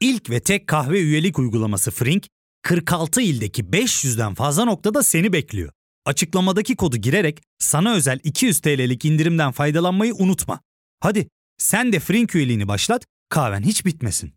İlk 0.00 0.30
ve 0.30 0.40
tek 0.40 0.66
kahve 0.66 1.00
üyelik 1.00 1.38
uygulaması 1.38 1.90
Frink, 1.90 2.26
46 2.62 3.20
ildeki 3.20 3.64
500'den 3.64 4.34
fazla 4.34 4.64
noktada 4.64 5.02
seni 5.02 5.32
bekliyor. 5.32 5.72
Açıklamadaki 6.04 6.76
kodu 6.76 6.96
girerek 6.96 7.42
sana 7.58 7.94
özel 7.94 8.18
200 8.24 8.60
TL'lik 8.60 9.04
indirimden 9.04 9.52
faydalanmayı 9.52 10.14
unutma. 10.14 10.60
Hadi 11.00 11.28
sen 11.58 11.92
de 11.92 12.00
Frink 12.00 12.34
üyeliğini 12.34 12.68
başlat, 12.68 13.06
kahven 13.28 13.62
hiç 13.62 13.86
bitmesin. 13.86 14.32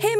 Hem 0.00 0.19